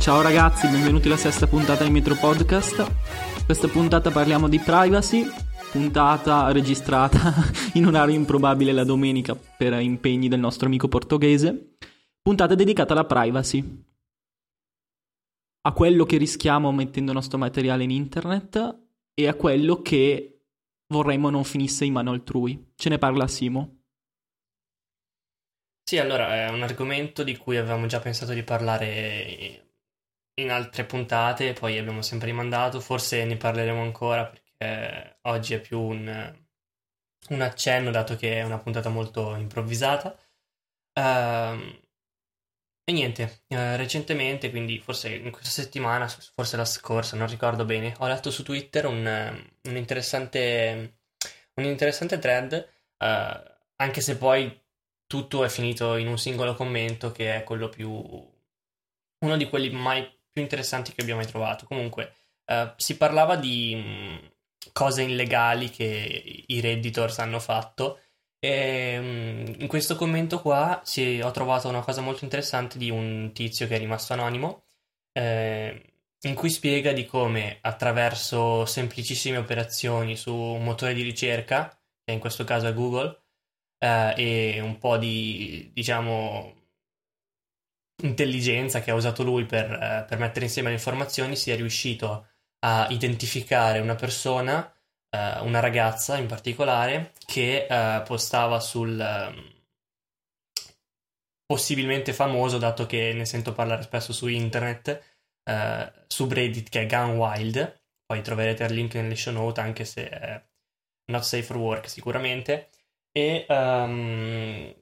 Ciao 0.00 0.22
ragazzi, 0.22 0.66
benvenuti 0.66 1.08
alla 1.08 1.18
sesta 1.18 1.46
puntata 1.46 1.84
di 1.84 1.90
Metro 1.90 2.14
Podcast. 2.14 3.44
Questa 3.44 3.68
puntata 3.68 4.10
parliamo 4.10 4.48
di 4.48 4.58
privacy, 4.58 5.26
puntata 5.70 6.50
registrata 6.52 7.34
in 7.74 7.84
orario 7.84 8.14
improbabile 8.14 8.72
la 8.72 8.84
domenica 8.84 9.34
per 9.36 9.78
impegni 9.78 10.28
del 10.28 10.40
nostro 10.40 10.68
amico 10.68 10.88
portoghese. 10.88 11.76
Puntata 12.22 12.54
dedicata 12.54 12.94
alla 12.94 13.04
privacy, 13.04 13.84
a 15.60 15.72
quello 15.72 16.04
che 16.06 16.16
rischiamo 16.16 16.72
mettendo 16.72 17.10
il 17.10 17.18
nostro 17.18 17.36
materiale 17.36 17.84
in 17.84 17.90
internet 17.90 18.78
e 19.12 19.28
a 19.28 19.34
quello 19.34 19.82
che 19.82 20.46
vorremmo 20.88 21.28
non 21.28 21.44
finisse 21.44 21.84
in 21.84 21.92
mano 21.92 22.12
altrui. 22.12 22.72
Ce 22.74 22.88
ne 22.88 22.96
parla 22.96 23.28
Simo. 23.28 23.82
Sì, 25.84 25.98
allora 25.98 26.46
è 26.46 26.48
un 26.48 26.62
argomento 26.62 27.22
di 27.22 27.36
cui 27.36 27.58
avevamo 27.58 27.84
già 27.84 28.00
pensato 28.00 28.32
di 28.32 28.42
parlare 28.42 29.69
in 30.40 30.50
altre 30.50 30.84
puntate, 30.84 31.52
poi 31.52 31.78
abbiamo 31.78 32.02
sempre 32.02 32.28
rimandato, 32.28 32.80
forse 32.80 33.24
ne 33.24 33.36
parleremo 33.36 33.80
ancora 33.82 34.26
perché 34.26 35.18
oggi 35.22 35.54
è 35.54 35.60
più 35.60 35.80
un, 35.80 36.36
un 37.28 37.40
accenno 37.40 37.90
dato 37.90 38.16
che 38.16 38.38
è 38.38 38.42
una 38.42 38.58
puntata 38.58 38.88
molto 38.88 39.34
improvvisata. 39.36 40.16
Uh, 40.92 41.78
e 42.84 42.92
niente, 42.92 43.44
uh, 43.48 43.76
recentemente, 43.76 44.50
quindi 44.50 44.78
forse 44.80 45.14
in 45.14 45.30
questa 45.30 45.62
settimana, 45.62 46.08
forse 46.08 46.56
la 46.56 46.64
scorsa, 46.64 47.16
non 47.16 47.28
ricordo 47.28 47.64
bene, 47.64 47.94
ho 47.98 48.08
letto 48.08 48.30
su 48.30 48.42
Twitter 48.42 48.86
un, 48.86 49.44
un, 49.62 49.76
interessante, 49.76 50.98
un 51.54 51.64
interessante 51.64 52.18
thread, 52.18 52.68
uh, 52.98 53.04
anche 53.76 54.00
se 54.00 54.16
poi 54.16 54.60
tutto 55.06 55.44
è 55.44 55.48
finito 55.48 55.96
in 55.96 56.08
un 56.08 56.18
singolo 56.18 56.54
commento 56.54 57.12
che 57.12 57.34
è 57.36 57.44
quello 57.44 57.68
più... 57.68 57.90
uno 57.90 59.36
di 59.36 59.48
quelli 59.48 59.70
mai 59.70 60.19
più 60.32 60.42
interessanti 60.42 60.92
che 60.92 61.02
abbia 61.02 61.16
mai 61.16 61.26
trovato. 61.26 61.66
Comunque, 61.66 62.14
uh, 62.46 62.72
si 62.76 62.96
parlava 62.96 63.36
di 63.36 63.74
mh, 63.74 64.30
cose 64.72 65.02
illegali 65.02 65.70
che 65.70 66.44
i 66.46 66.60
Redditors 66.60 67.18
hanno 67.18 67.40
fatto. 67.40 68.00
E 68.38 68.98
mh, 68.98 69.60
in 69.60 69.66
questo 69.66 69.96
commento 69.96 70.40
qua 70.40 70.80
si, 70.84 71.20
ho 71.22 71.30
trovato 71.30 71.68
una 71.68 71.82
cosa 71.82 72.00
molto 72.00 72.24
interessante 72.24 72.78
di 72.78 72.90
un 72.90 73.32
tizio 73.32 73.66
che 73.66 73.76
è 73.76 73.78
rimasto 73.78 74.12
anonimo. 74.12 74.64
Eh, 75.12 75.84
in 76.22 76.34
cui 76.34 76.50
spiega 76.50 76.92
di 76.92 77.06
come 77.06 77.58
attraverso 77.62 78.66
semplicissime 78.66 79.38
operazioni 79.38 80.16
su 80.16 80.34
un 80.34 80.62
motore 80.62 80.92
di 80.94 81.02
ricerca, 81.02 81.68
che 82.04 82.12
in 82.12 82.18
questo 82.18 82.44
caso 82.44 82.66
è 82.66 82.74
Google, 82.74 83.22
eh, 83.78 84.14
e 84.16 84.60
un 84.60 84.78
po' 84.78 84.98
di, 84.98 85.70
diciamo, 85.72 86.59
intelligenza 88.02 88.80
che 88.80 88.90
ha 88.90 88.94
usato 88.94 89.22
lui 89.22 89.44
per, 89.44 89.70
eh, 89.72 90.04
per, 90.08 90.18
mettere 90.18 90.46
insieme 90.46 90.68
le 90.68 90.74
informazioni, 90.76 91.36
sia 91.36 91.56
riuscito 91.56 92.28
a 92.60 92.86
identificare 92.90 93.78
una 93.80 93.94
persona, 93.94 94.72
eh, 95.10 95.40
una 95.40 95.60
ragazza 95.60 96.16
in 96.16 96.26
particolare, 96.26 97.12
che 97.26 97.66
eh, 97.68 98.02
postava 98.02 98.60
sul 98.60 98.98
ehm, 98.98 99.58
possibilmente 101.46 102.12
famoso, 102.12 102.58
dato 102.58 102.86
che 102.86 103.12
ne 103.12 103.24
sento 103.24 103.52
parlare 103.52 103.82
spesso 103.82 104.12
su 104.12 104.28
internet, 104.28 105.02
eh, 105.44 105.92
subreddit 106.06 106.68
che 106.68 106.82
è 106.82 106.86
Gun 106.86 107.16
Wild, 107.16 107.80
poi 108.06 108.22
troverete 108.22 108.64
il 108.64 108.74
link 108.74 108.94
nelle 108.94 109.16
show 109.16 109.32
note 109.32 109.60
anche 109.60 109.84
se 109.84 110.08
è 110.08 110.42
not 111.10 111.22
safe 111.22 111.42
for 111.42 111.56
work 111.56 111.88
sicuramente, 111.88 112.68
e 113.12 113.46
um, 113.48 114.72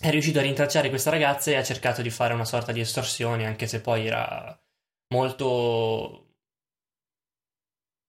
è 0.00 0.10
riuscito 0.10 0.38
a 0.38 0.42
rintracciare 0.42 0.88
questa 0.88 1.10
ragazza 1.10 1.50
e 1.50 1.56
ha 1.56 1.62
cercato 1.62 2.02
di 2.02 2.10
fare 2.10 2.34
una 2.34 2.44
sorta 2.44 2.72
di 2.72 2.80
estorsione, 2.80 3.46
anche 3.46 3.66
se 3.66 3.80
poi 3.80 4.06
era 4.06 4.58
molto. 5.14 6.22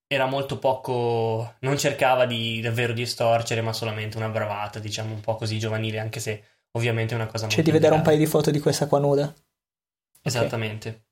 Era 0.06 0.26
molto 0.26 0.58
poco. 0.58 1.56
Non 1.60 1.78
cercava 1.78 2.26
di 2.26 2.60
davvero 2.60 2.92
di 2.92 3.02
estorcere, 3.02 3.60
ma 3.60 3.72
solamente 3.72 4.16
una 4.16 4.28
bravata, 4.28 4.78
diciamo 4.78 5.12
un 5.12 5.20
po' 5.20 5.36
così 5.36 5.58
giovanile, 5.58 5.98
anche 5.98 6.20
se 6.20 6.44
ovviamente 6.72 7.12
è 7.12 7.16
una 7.16 7.26
cosa 7.26 7.42
molto. 7.42 7.56
C'è 7.56 7.62
di 7.62 7.70
vedere 7.70 7.94
un 7.94 8.02
paio 8.02 8.18
di 8.18 8.26
foto 8.26 8.50
di 8.50 8.60
questa 8.60 8.86
qua 8.86 8.98
nuda. 8.98 9.34
Esattamente. 10.22 11.06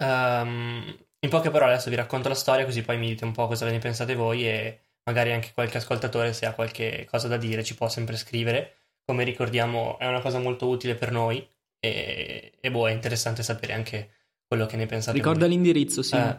Okay. 0.00 0.40
Um, 0.40 1.06
in 1.20 1.30
poche 1.30 1.50
parole, 1.50 1.72
adesso 1.72 1.90
vi 1.90 1.96
racconto 1.96 2.28
la 2.28 2.34
storia, 2.34 2.64
così 2.64 2.82
poi 2.82 2.96
mi 2.96 3.08
dite 3.08 3.24
un 3.24 3.32
po' 3.32 3.48
cosa 3.48 3.64
ve 3.64 3.72
ne 3.72 3.78
pensate 3.78 4.14
voi 4.14 4.48
e 4.48 4.80
magari 5.04 5.32
anche 5.32 5.52
qualche 5.52 5.78
ascoltatore, 5.78 6.32
se 6.32 6.46
ha 6.46 6.54
qualche 6.54 7.06
cosa 7.10 7.26
da 7.28 7.36
dire, 7.36 7.64
ci 7.64 7.74
può 7.74 7.88
sempre 7.88 8.16
scrivere 8.16 8.77
come 9.08 9.24
ricordiamo 9.24 9.98
è 9.98 10.06
una 10.06 10.20
cosa 10.20 10.38
molto 10.38 10.68
utile 10.68 10.94
per 10.94 11.10
noi 11.10 11.42
e, 11.80 12.52
e 12.60 12.70
boh, 12.70 12.88
è 12.88 12.92
interessante 12.92 13.42
sapere 13.42 13.72
anche 13.72 14.10
quello 14.46 14.66
che 14.66 14.76
ne 14.76 14.84
pensate. 14.84 15.16
Ricorda 15.16 15.46
voi. 15.46 15.48
l'indirizzo, 15.48 16.02
sì. 16.02 16.14
Uh, 16.14 16.38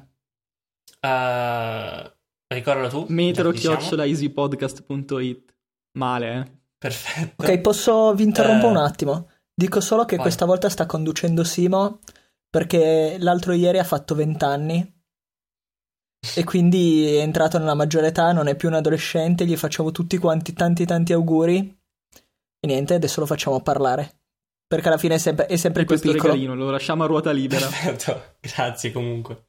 uh, 1.02 2.12
ricordalo 2.48 2.90
tu. 2.90 3.08
metro-easypodcast.it 3.10 5.54
Male, 5.98 6.32
eh? 6.32 6.46
Perfetto. 6.78 7.44
Ok, 7.44 7.58
posso 7.60 8.14
vi 8.14 8.22
interrompo 8.22 8.68
uh, 8.68 8.70
un 8.70 8.78
attimo. 8.78 9.32
Dico 9.52 9.82
solo 9.82 10.06
che 10.06 10.18
vai. 10.18 10.26
questa 10.26 10.46
volta 10.46 10.70
sta 10.70 10.86
conducendo 10.86 11.44
Simo 11.44 12.02
perché 12.48 13.16
l'altro 13.18 13.54
ieri 13.54 13.80
ha 13.80 13.84
fatto 13.84 14.14
20 14.14 14.46
anni 14.46 14.94
e 16.36 16.44
quindi 16.44 17.16
è 17.16 17.22
entrato 17.22 17.58
nella 17.58 17.74
maggiore 17.74 18.06
età, 18.08 18.32
non 18.32 18.48
è 18.48 18.56
più 18.56 18.68
un 18.68 18.76
adolescente, 18.76 19.48
gli 19.48 19.58
facciamo 19.58 19.90
tutti 19.90 20.20
quanti 20.20 20.54
tanti 20.54 20.86
tanti 20.86 21.14
auguri 21.14 21.78
e 22.60 22.68
niente, 22.68 22.94
adesso 22.94 23.20
lo 23.20 23.26
facciamo 23.26 23.62
parlare. 23.62 24.18
Perché 24.68 24.88
alla 24.88 24.98
fine 24.98 25.16
è 25.16 25.18
sempre, 25.18 25.48
è 25.48 25.56
sempre 25.56 25.82
il 25.82 25.88
più 25.88 26.00
piccolo. 26.00 26.34
Regalino, 26.34 26.54
lo 26.54 26.70
lasciamo 26.70 27.04
a 27.04 27.08
ruota 27.08 27.32
libera. 27.32 27.66
Perfetto, 27.68 28.36
grazie 28.40 28.92
comunque. 28.92 29.48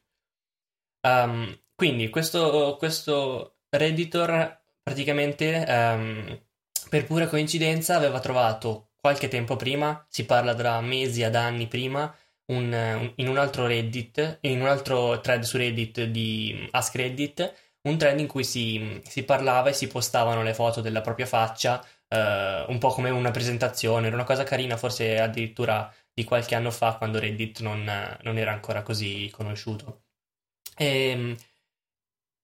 Um, 1.02 1.58
quindi 1.74 2.08
questo, 2.08 2.76
questo 2.78 3.56
Redditor 3.68 4.60
praticamente 4.82 5.64
um, 5.68 6.40
per 6.88 7.04
pura 7.04 7.26
coincidenza 7.26 7.96
aveva 7.96 8.18
trovato 8.20 8.90
qualche 8.96 9.28
tempo 9.28 9.56
prima, 9.56 10.06
si 10.08 10.24
parla 10.24 10.54
tra 10.54 10.80
mesi 10.80 11.22
ad 11.22 11.34
anni 11.34 11.66
prima, 11.66 12.14
un, 12.46 12.72
un, 12.72 13.12
in 13.16 13.28
un 13.28 13.38
altro 13.38 13.66
Reddit, 13.66 14.38
in 14.42 14.60
un 14.60 14.66
altro 14.66 15.20
thread 15.20 15.42
su 15.42 15.56
Reddit 15.56 16.04
di 16.04 16.68
Ask 16.72 16.94
Reddit, 16.94 17.54
un 17.82 17.96
thread 17.96 18.18
in 18.20 18.26
cui 18.26 18.44
si, 18.44 19.00
si 19.04 19.22
parlava 19.22 19.70
e 19.70 19.72
si 19.72 19.86
postavano 19.86 20.42
le 20.42 20.54
foto 20.54 20.80
della 20.80 21.00
propria 21.00 21.26
faccia 21.26 21.82
Uh, 22.12 22.68
un 22.70 22.78
po' 22.78 22.88
come 22.88 23.08
una 23.10 23.30
presentazione, 23.30 24.08
era 24.08 24.16
una 24.16 24.24
cosa 24.24 24.42
carina, 24.42 24.76
forse 24.76 25.20
addirittura 25.20 25.92
di 26.12 26.24
qualche 26.24 26.56
anno 26.56 26.72
fa, 26.72 26.94
quando 26.96 27.20
Reddit 27.20 27.60
non, 27.60 27.84
non 28.22 28.36
era 28.36 28.52
ancora 28.52 28.82
così 28.82 29.30
conosciuto. 29.32 30.02
E, 30.76 30.86
ehm, 30.86 31.36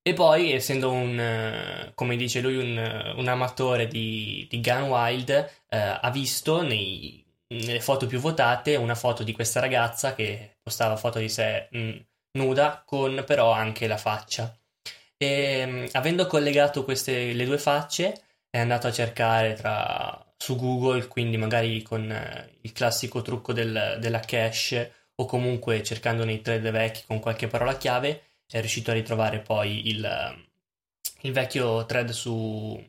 e 0.06 0.12
poi, 0.12 0.52
essendo 0.52 0.92
un, 0.92 1.90
come 1.94 2.14
dice 2.14 2.40
lui, 2.40 2.56
un, 2.56 3.14
un 3.16 3.26
amatore 3.26 3.88
di, 3.88 4.46
di 4.48 4.60
Gun 4.60 4.82
Wild, 4.82 5.30
uh, 5.30 5.76
ha 6.00 6.10
visto 6.12 6.62
nei, 6.62 7.26
nelle 7.48 7.80
foto 7.80 8.06
più 8.06 8.20
votate 8.20 8.76
una 8.76 8.94
foto 8.94 9.24
di 9.24 9.32
questa 9.32 9.58
ragazza 9.58 10.14
che 10.14 10.58
postava 10.62 10.96
foto 10.96 11.18
di 11.18 11.28
sé 11.28 11.68
mh, 11.72 11.78
mm, 11.78 11.96
nuda, 12.38 12.82
con 12.86 13.24
però 13.26 13.50
anche 13.50 13.88
la 13.88 13.96
faccia. 13.96 14.56
E, 15.16 15.66
mh, 15.66 15.88
avendo 15.92 16.26
collegato 16.26 16.84
queste 16.84 17.32
le 17.32 17.44
due 17.44 17.58
facce, 17.58 18.25
è 18.56 18.58
andato 18.58 18.86
a 18.86 18.92
cercare 18.92 19.52
tra, 19.52 20.26
su 20.36 20.56
Google, 20.56 21.08
quindi 21.08 21.36
magari 21.36 21.82
con 21.82 22.10
eh, 22.10 22.58
il 22.62 22.72
classico 22.72 23.20
trucco 23.20 23.52
del, 23.52 23.98
della 24.00 24.20
cache 24.20 24.92
o 25.16 25.26
comunque 25.26 25.82
cercando 25.82 26.24
nei 26.24 26.40
thread 26.40 26.70
vecchi 26.70 27.04
con 27.06 27.20
qualche 27.20 27.48
parola 27.48 27.76
chiave, 27.76 28.22
è 28.48 28.60
riuscito 28.60 28.90
a 28.90 28.94
ritrovare 28.94 29.40
poi 29.40 29.88
il, 29.88 30.46
il 31.22 31.32
vecchio 31.32 31.84
thread 31.84 32.10
su, 32.10 32.82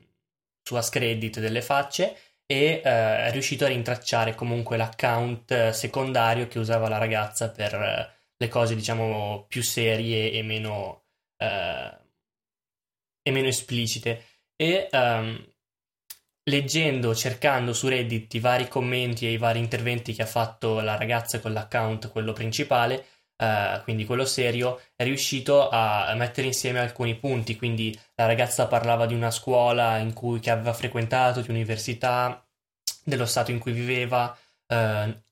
su 0.64 0.76
Ascredit 0.76 1.40
delle 1.40 1.62
facce 1.62 2.16
e 2.46 2.82
eh, 2.82 2.82
è 2.82 3.30
riuscito 3.32 3.66
a 3.66 3.70
rintracciare 3.70 4.36
comunque 4.36 4.78
l'account 4.78 5.72
secondario 5.72 6.48
che 6.48 6.60
usava 6.60 6.88
la 6.88 6.98
ragazza 6.98 7.50
per 7.52 7.74
eh, 7.74 8.10
le 8.38 8.48
cose 8.48 8.76
diciamo 8.76 9.46
più 9.50 9.62
serie 9.64 10.32
e 10.32 10.44
meno, 10.44 11.04
eh, 11.38 11.98
e 13.22 13.32
meno 13.32 13.48
esplicite. 13.48 14.24
E 14.56 14.90
um, 14.92 15.56
leggendo, 16.48 17.14
cercando 17.16 17.74
su 17.74 17.88
Reddit 17.88 18.34
i 18.34 18.40
vari 18.40 18.68
commenti 18.68 19.26
e 19.26 19.32
i 19.32 19.38
vari 19.38 19.60
interventi 19.60 20.14
che 20.14 20.24
ha 20.24 20.28
fatto 20.28 20.80
la 20.80 20.96
ragazza 20.96 21.40
con 21.40 21.54
l'account, 21.54 22.10
quello 22.10 22.34
principale, 22.34 23.06
uh, 23.38 23.82
quindi 23.84 24.06
quello 24.06 24.26
serio, 24.26 24.82
è 24.96 25.04
riuscito 25.04 25.70
a 25.70 26.14
mettere 26.16 26.48
insieme 26.48 26.80
alcuni 26.80 27.16
punti. 27.16 27.56
Quindi 27.56 27.98
la 28.16 28.26
ragazza 28.26 28.68
parlava 28.68 29.06
di 29.06 29.14
una 29.14 29.32
scuola 29.32 29.98
in 29.98 30.14
cui, 30.14 30.40
che 30.40 30.50
aveva 30.50 30.74
frequentato, 30.74 31.42
di 31.42 31.50
università, 31.50 32.46
dello 33.04 33.26
stato 33.26 33.52
in 33.52 33.60
cui 33.60 33.72
viveva, 33.74 34.36
uh, 34.68 34.76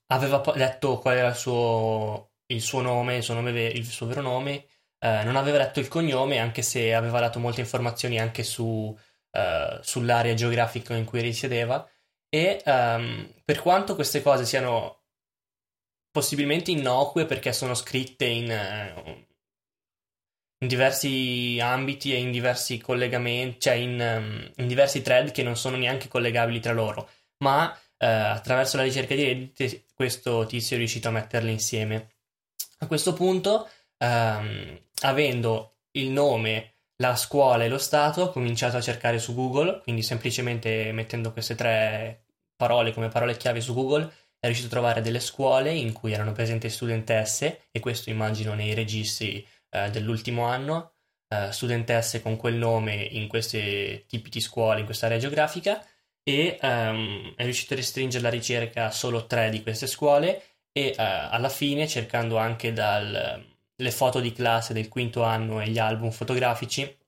aveva 0.08 0.42
detto 0.54 0.98
qual 0.98 1.16
era 1.16 1.28
il 1.28 1.34
suo, 1.34 2.32
il 2.46 2.60
suo 2.60 2.80
nome, 2.82 3.16
il 3.16 3.22
suo, 3.22 3.34
nome, 3.34 3.50
il 3.50 3.84
suo 3.86 4.06
vero 4.06 4.20
nome. 4.20 4.66
Uh, 4.98 5.24
non 5.24 5.36
aveva 5.36 5.58
detto 5.58 5.80
il 5.80 5.88
cognome, 5.88 6.38
anche 6.38 6.62
se 6.62 6.94
aveva 6.94 7.20
dato 7.20 7.38
molte 7.38 7.60
informazioni 7.60 8.18
anche 8.18 8.42
su 8.42 8.96
uh, 9.36 9.82
sull'area 9.82 10.34
geografica 10.34 10.94
in 10.94 11.04
cui 11.04 11.20
risiedeva 11.20 11.88
e 12.28 12.62
um, 12.64 13.32
per 13.44 13.60
quanto 13.60 13.94
queste 13.94 14.22
cose 14.22 14.44
siano 14.44 15.02
possibilmente 16.10 16.70
innocue 16.70 17.26
perché 17.26 17.52
sono 17.52 17.74
scritte 17.74 18.24
in, 18.24 18.50
eh, 18.50 19.26
in 20.60 20.68
diversi 20.68 21.58
ambiti 21.60 22.14
e 22.14 22.18
in 22.18 22.30
diversi 22.30 22.78
collegamenti, 22.78 23.60
cioè 23.60 23.74
in, 23.74 24.00
um, 24.00 24.52
in, 24.56 24.66
diversi 24.66 25.02
thread 25.02 25.30
che 25.30 25.42
non 25.42 25.56
sono 25.56 25.76
neanche 25.76 26.08
collegabili 26.08 26.58
tra 26.60 26.72
loro, 26.72 27.10
ma 27.38 27.70
eh, 27.98 28.06
attraverso 28.06 28.76
la 28.76 28.82
ricerca 28.82 29.14
di 29.14 29.24
Reddit 29.24 29.84
questo 29.94 30.46
tizio 30.46 30.76
è 30.76 30.78
riuscito 30.78 31.08
a 31.08 31.12
metterle 31.12 31.50
insieme. 31.50 32.10
A 32.78 32.86
questo 32.86 33.12
punto, 33.12 33.68
ehm, 33.98 34.80
avendo 35.02 35.76
il 35.92 36.08
nome, 36.08 36.75
la 36.96 37.14
scuola 37.16 37.64
e 37.64 37.68
lo 37.68 37.78
stato, 37.78 38.22
ho 38.22 38.30
cominciato 38.30 38.76
a 38.76 38.80
cercare 38.80 39.18
su 39.18 39.34
Google, 39.34 39.80
quindi 39.82 40.02
semplicemente 40.02 40.92
mettendo 40.92 41.32
queste 41.32 41.54
tre 41.54 42.24
parole 42.56 42.92
come 42.92 43.08
parole 43.08 43.36
chiave 43.36 43.60
su 43.60 43.74
Google, 43.74 44.10
è 44.38 44.46
riuscito 44.46 44.68
a 44.68 44.70
trovare 44.70 45.00
delle 45.00 45.20
scuole 45.20 45.72
in 45.72 45.92
cui 45.92 46.12
erano 46.12 46.32
presenti 46.32 46.70
studentesse, 46.70 47.68
e 47.70 47.80
questo 47.80 48.10
immagino 48.10 48.54
nei 48.54 48.74
registri 48.74 49.46
eh, 49.70 49.90
dell'ultimo 49.90 50.44
anno, 50.46 50.92
eh, 51.28 51.52
studentesse 51.52 52.22
con 52.22 52.36
quel 52.36 52.54
nome 52.54 52.94
in 52.94 53.28
questi 53.28 54.04
tipi 54.06 54.30
di 54.30 54.40
scuole, 54.40 54.80
in 54.80 54.86
questa 54.86 55.06
area 55.06 55.18
geografica, 55.18 55.84
e 56.28 56.58
um, 56.60 57.34
è 57.36 57.44
riuscito 57.44 57.74
a 57.74 57.76
restringere 57.76 58.22
la 58.24 58.30
ricerca 58.30 58.86
a 58.86 58.90
solo 58.90 59.26
tre 59.26 59.48
di 59.48 59.62
queste 59.62 59.86
scuole 59.86 60.42
e 60.72 60.88
uh, 60.90 60.94
alla 60.98 61.48
fine, 61.48 61.86
cercando 61.86 62.36
anche 62.36 62.72
dalle 63.76 63.90
foto 63.90 64.20
di 64.20 64.32
classe 64.32 64.72
del 64.72 64.88
quinto 64.88 65.22
anno 65.22 65.60
e 65.60 65.68
gli 65.68 65.78
album 65.78 66.10
fotografici, 66.10 66.98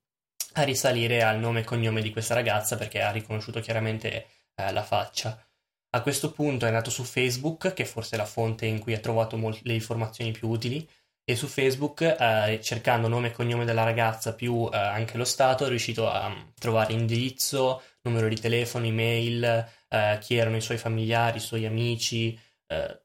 a 0.55 0.63
risalire 0.63 1.23
al 1.23 1.39
nome 1.39 1.61
e 1.61 1.65
cognome 1.65 2.03
di 2.03 2.11
questa 2.11 2.35
ragazza 2.35 2.77
perché 2.77 3.01
ha 3.01 3.11
riconosciuto 3.11 3.61
chiaramente 3.61 4.27
uh, 4.57 4.73
la 4.73 4.83
faccia. 4.83 5.43
A 5.91 6.03
questo 6.03 6.33
punto 6.33 6.65
è 6.65 6.69
andato 6.69 6.91
su 6.91 7.03
Facebook, 7.03 7.73
che 7.73 7.87
forse 7.87 8.17
è 8.17 8.19
la 8.19 8.27
fonte 8.27 8.67
in 8.67 8.79
cui 8.79 8.95
ha 8.95 9.01
trovato 9.01 9.37
mol- 9.37 9.59
le 9.63 9.73
informazioni 9.73 10.33
più 10.33 10.49
utili, 10.49 10.87
e 11.25 11.37
su 11.37 11.47
Facebook, 11.47 12.01
eh, 12.01 12.59
cercando 12.63 13.07
nome 13.07 13.29
e 13.29 13.33
cognome 13.33 13.67
della 13.67 13.85
ragazza 13.85 14.35
più 14.35 14.67
eh, 14.73 14.77
anche 14.79 15.19
lo 15.19 15.25
stato, 15.25 15.67
è 15.67 15.69
riuscito 15.69 16.09
a 16.09 16.27
um, 16.27 16.53
trovare 16.59 16.95
indirizzo, 16.95 17.83
numero 18.03 18.29
di 18.29 18.41
telefono, 18.41 18.87
email, 18.87 19.45
eh, 19.89 20.19
chi 20.23 20.37
erano 20.37 20.57
i 20.57 20.63
suoi 20.63 20.79
familiari, 20.79 21.37
i 21.37 21.41
suoi 21.41 21.67
amici. 21.67 22.39
Eh, 22.67 23.03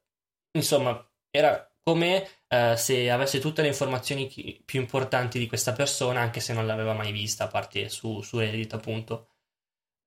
insomma, 0.52 1.06
era 1.30 1.70
come 1.84 2.28
eh, 2.48 2.76
se 2.78 3.10
avesse 3.12 3.40
tutte 3.40 3.62
le 3.62 3.68
informazioni 3.70 4.28
più 4.66 4.80
importanti 4.80 5.40
di 5.40 5.48
questa 5.48 5.74
persona, 5.74 6.22
anche 6.22 6.40
se 6.40 6.54
non 6.54 6.66
l'aveva 6.66 6.94
mai 6.94 7.12
vista, 7.12 7.46
a 7.46 7.48
parte 7.48 7.90
su, 7.90 8.22
su 8.22 8.40
Reddit, 8.40 8.74
appunto. 8.74 9.28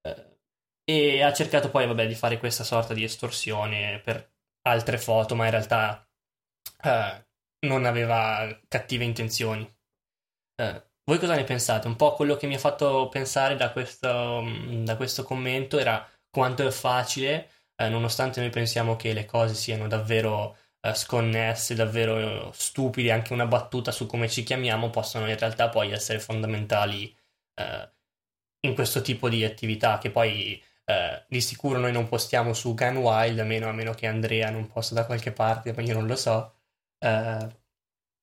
Eh, 0.02 0.38
e 0.84 1.22
ha 1.22 1.32
cercato 1.32 1.70
poi, 1.70 1.86
vabbè, 1.86 2.06
di 2.06 2.14
fare 2.14 2.38
questa 2.38 2.64
sorta 2.64 2.94
di 2.94 3.04
estorsione 3.04 4.00
per 4.00 4.34
altre 4.62 4.98
foto, 4.98 5.34
ma 5.34 5.44
in 5.44 5.50
realtà 5.50 6.00
non 7.66 7.84
aveva 7.84 8.46
cattive 8.68 9.04
intenzioni. 9.04 9.64
Eh, 10.56 10.84
voi 11.04 11.18
cosa 11.18 11.34
ne 11.34 11.44
pensate? 11.44 11.86
Un 11.86 11.96
po' 11.96 12.14
quello 12.14 12.36
che 12.36 12.46
mi 12.46 12.54
ha 12.54 12.58
fatto 12.58 13.08
pensare 13.08 13.56
da 13.56 13.72
questo, 13.72 14.42
mm, 14.42 14.84
da 14.84 14.96
questo 14.96 15.22
commento 15.22 15.78
era 15.78 16.06
quanto 16.30 16.66
è 16.66 16.70
facile, 16.70 17.50
eh, 17.76 17.88
nonostante 17.88 18.40
noi 18.40 18.50
pensiamo 18.50 18.96
che 18.96 19.12
le 19.12 19.24
cose 19.24 19.54
siano 19.54 19.86
davvero 19.88 20.56
eh, 20.80 20.94
sconnesse, 20.94 21.74
davvero 21.74 22.50
stupide, 22.52 23.12
anche 23.12 23.32
una 23.32 23.46
battuta 23.46 23.90
su 23.90 24.06
come 24.06 24.28
ci 24.28 24.42
chiamiamo, 24.42 24.90
possono 24.90 25.28
in 25.28 25.36
realtà 25.38 25.68
poi 25.68 25.90
essere 25.92 26.20
fondamentali 26.20 27.14
eh, 27.54 27.90
in 28.60 28.74
questo 28.74 29.00
tipo 29.02 29.28
di 29.28 29.44
attività 29.44 29.98
che 29.98 30.10
poi 30.10 30.62
eh, 30.84 31.24
di 31.28 31.40
sicuro 31.40 31.78
noi 31.78 31.92
non 31.92 32.08
postiamo 32.08 32.52
su 32.52 32.74
Gun 32.74 32.96
Wild, 32.96 33.38
a 33.38 33.44
meno, 33.44 33.68
a 33.68 33.72
meno 33.72 33.92
che 33.92 34.06
Andrea 34.06 34.50
non 34.50 34.68
posta 34.68 34.94
da 34.94 35.06
qualche 35.06 35.32
parte, 35.32 35.72
ma 35.74 35.82
io 35.82 35.94
non 35.94 36.06
lo 36.06 36.16
so. 36.16 36.52
Uh, 36.98 37.48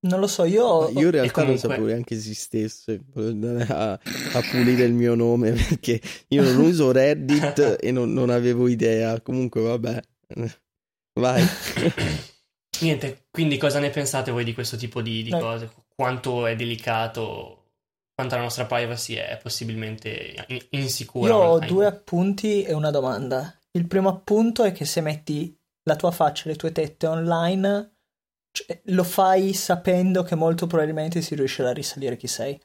non 0.05 0.19
lo 0.19 0.27
so, 0.27 0.43
io... 0.45 0.89
io 0.89 0.99
in 1.01 1.11
realtà 1.11 1.43
comunque... 1.43 1.45
non 1.45 1.57
sapevo 1.57 1.87
neanche 1.87 2.13
esistesse 2.15 3.01
a, 3.15 3.91
a 3.91 4.41
pulire 4.51 4.83
il 4.83 4.93
mio 4.93 5.15
nome 5.15 5.51
perché 5.69 6.01
io 6.29 6.43
non 6.43 6.57
uso 6.57 6.91
Reddit 6.91 7.77
e 7.83 7.91
non, 7.91 8.11
non, 8.13 8.29
avevo 8.29 8.67
idea. 8.67 9.19
Comunque, 9.21 9.61
vabbè, 9.61 10.01
vai. 11.19 11.43
Niente, 12.83 13.25
quindi 13.31 13.57
cosa 13.57 13.79
ne 13.79 13.89
pensate 13.89 14.31
voi 14.31 14.43
di 14.43 14.53
questo 14.53 14.77
tipo 14.77 15.01
di, 15.01 15.23
di 15.23 15.31
cose? 15.31 15.71
Quanto 15.95 16.45
è 16.45 16.55
delicato, 16.55 17.71
quanto 18.13 18.35
la 18.35 18.41
nostra 18.41 18.65
privacy 18.65 19.15
è 19.15 19.39
possibilmente 19.41 20.35
insicura? 20.71 21.29
Io 21.29 21.37
ho 21.37 21.59
due 21.59 21.85
appunti 21.85 22.63
e 22.63 22.73
una 22.73 22.91
domanda. 22.91 23.57
Il 23.71 23.87
primo 23.87 24.09
appunto 24.09 24.63
è 24.63 24.71
che 24.71 24.85
se 24.85 25.01
metti 25.01 25.57
la 25.83 25.95
tua 25.95 26.11
faccia 26.11 26.45
e 26.45 26.49
le 26.49 26.55
tue 26.55 26.71
tette 26.71 27.07
online 27.07 27.91
cioè, 28.51 28.81
lo 28.85 29.03
fai 29.03 29.53
sapendo 29.53 30.21
che 30.21 30.35
molto 30.35 30.67
probabilmente 30.67 31.21
si 31.21 31.33
riuscirà 31.33 31.69
a 31.69 31.73
risalire 31.73 32.17
chi 32.17 32.27
sei. 32.27 32.59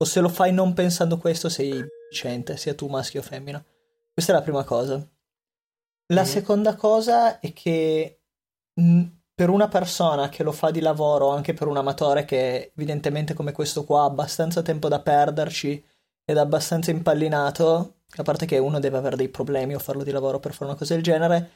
O 0.00 0.04
se 0.04 0.20
lo 0.20 0.28
fai 0.28 0.52
non 0.52 0.74
pensando 0.74 1.18
questo, 1.18 1.48
sei 1.48 1.84
decente, 2.10 2.56
sia 2.56 2.74
tu 2.74 2.88
maschio 2.88 3.20
o 3.20 3.22
femmina. 3.22 3.64
Questa 4.12 4.32
è 4.32 4.34
la 4.34 4.42
prima 4.42 4.64
cosa. 4.64 4.94
La 6.12 6.22
mm. 6.22 6.26
seconda 6.26 6.74
cosa 6.74 7.38
è 7.38 7.52
che 7.52 8.20
mh, 8.74 9.04
per 9.38 9.50
una 9.50 9.68
persona 9.68 10.28
che 10.30 10.42
lo 10.42 10.50
fa 10.50 10.72
di 10.72 10.80
lavoro, 10.80 11.28
anche 11.28 11.54
per 11.54 11.68
un 11.68 11.76
amatore 11.76 12.24
che 12.24 12.72
evidentemente 12.74 13.34
come 13.34 13.52
questo 13.52 13.84
qua 13.84 14.00
ha 14.00 14.06
abbastanza 14.06 14.62
tempo 14.62 14.88
da 14.88 15.00
perderci 15.00 15.74
ed 16.24 16.36
è 16.36 16.40
abbastanza 16.40 16.90
impallinato, 16.90 17.98
a 18.16 18.24
parte 18.24 18.46
che 18.46 18.58
uno 18.58 18.80
deve 18.80 18.96
avere 18.96 19.14
dei 19.14 19.28
problemi 19.28 19.76
o 19.76 19.78
farlo 19.78 20.02
di 20.02 20.10
lavoro 20.10 20.40
per 20.40 20.54
fare 20.54 20.64
una 20.64 20.76
cosa 20.76 20.94
del 20.94 21.04
genere, 21.04 21.50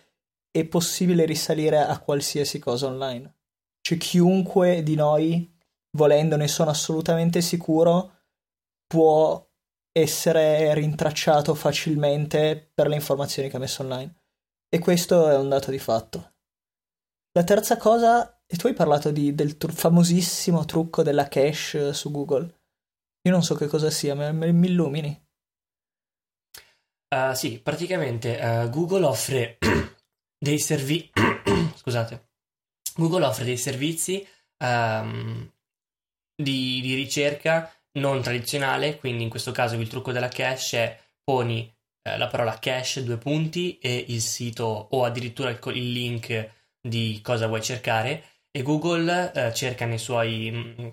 è 0.52 0.64
possibile 0.64 1.25
risalire 1.25 1.79
a 1.79 1.99
qualsiasi 1.99 2.61
cosa 2.61 2.87
online. 2.87 3.34
Cioè 3.81 3.99
chiunque 3.99 4.84
di 4.84 4.94
noi, 4.94 5.52
volendo, 5.96 6.37
ne 6.37 6.46
sono 6.46 6.70
assolutamente 6.70 7.40
sicuro, 7.40 8.12
può 8.87 9.44
essere 9.90 10.73
rintracciato 10.75 11.56
facilmente 11.56 12.70
per 12.73 12.87
le 12.87 12.94
informazioni 12.94 13.49
che 13.49 13.56
ha 13.56 13.58
messo 13.58 13.82
online. 13.82 14.14
E 14.69 14.79
questo 14.79 15.29
è 15.29 15.37
un 15.37 15.49
dato 15.49 15.73
di 15.73 15.81
fatto. 15.81 16.31
La 17.34 17.44
terza 17.44 17.79
cosa, 17.79 18.43
e 18.46 18.56
tu 18.56 18.67
hai 18.67 18.75
parlato 18.75 19.11
di, 19.11 19.34
del 19.34 19.56
tru- 19.56 19.72
famosissimo 19.72 20.67
trucco 20.67 21.03
della 21.03 21.29
cache 21.29 21.55
su 21.55 22.10
Google. 22.10 22.60
Io 23.22 23.32
non 23.32 23.43
so 23.43 23.55
che 23.55 23.69
cosa 23.69 23.89
sia, 23.89 24.15
ma 24.15 24.31
mi, 24.32 24.53
mi 24.53 24.67
illumini. 24.67 25.27
Uh, 27.15 27.32
sì, 27.32 27.58
praticamente 27.60 28.39
uh, 28.39 28.69
Google 28.69 29.05
offre 29.06 29.56
dei 30.39 30.58
servizi. 30.58 31.10
Scusate. 31.77 32.29
Google 32.96 33.24
offre 33.24 33.44
dei 33.44 33.56
servizi 33.56 34.27
um, 34.62 35.51
di, 36.34 36.82
di, 36.82 36.94
ricerca 36.94 37.72
non 37.93 38.20
tradizionale, 38.20 38.98
quindi 38.98 39.22
in 39.22 39.31
questo 39.31 39.53
caso 39.53 39.77
il 39.77 39.89
trucco 39.89 40.12
della 40.12 40.29
cache 40.29 40.79
è 40.79 41.01
poni 41.24 41.74
eh, 42.03 42.19
la 42.19 42.27
parola 42.27 42.58
cache, 42.58 43.05
due 43.05 43.17
punti 43.17 43.79
e 43.79 44.05
il 44.08 44.20
sito 44.20 44.65
o 44.65 45.05
addirittura 45.05 45.48
il, 45.48 45.58
il 45.74 45.93
link 45.93 46.60
di 46.82 47.20
cosa 47.22 47.46
vuoi 47.46 47.62
cercare 47.62 48.24
e 48.51 48.62
Google 48.62 49.32
eh, 49.32 49.55
cerca 49.55 49.86
nei 49.86 49.98
suoi, 49.98 50.51
mm, 50.51 50.89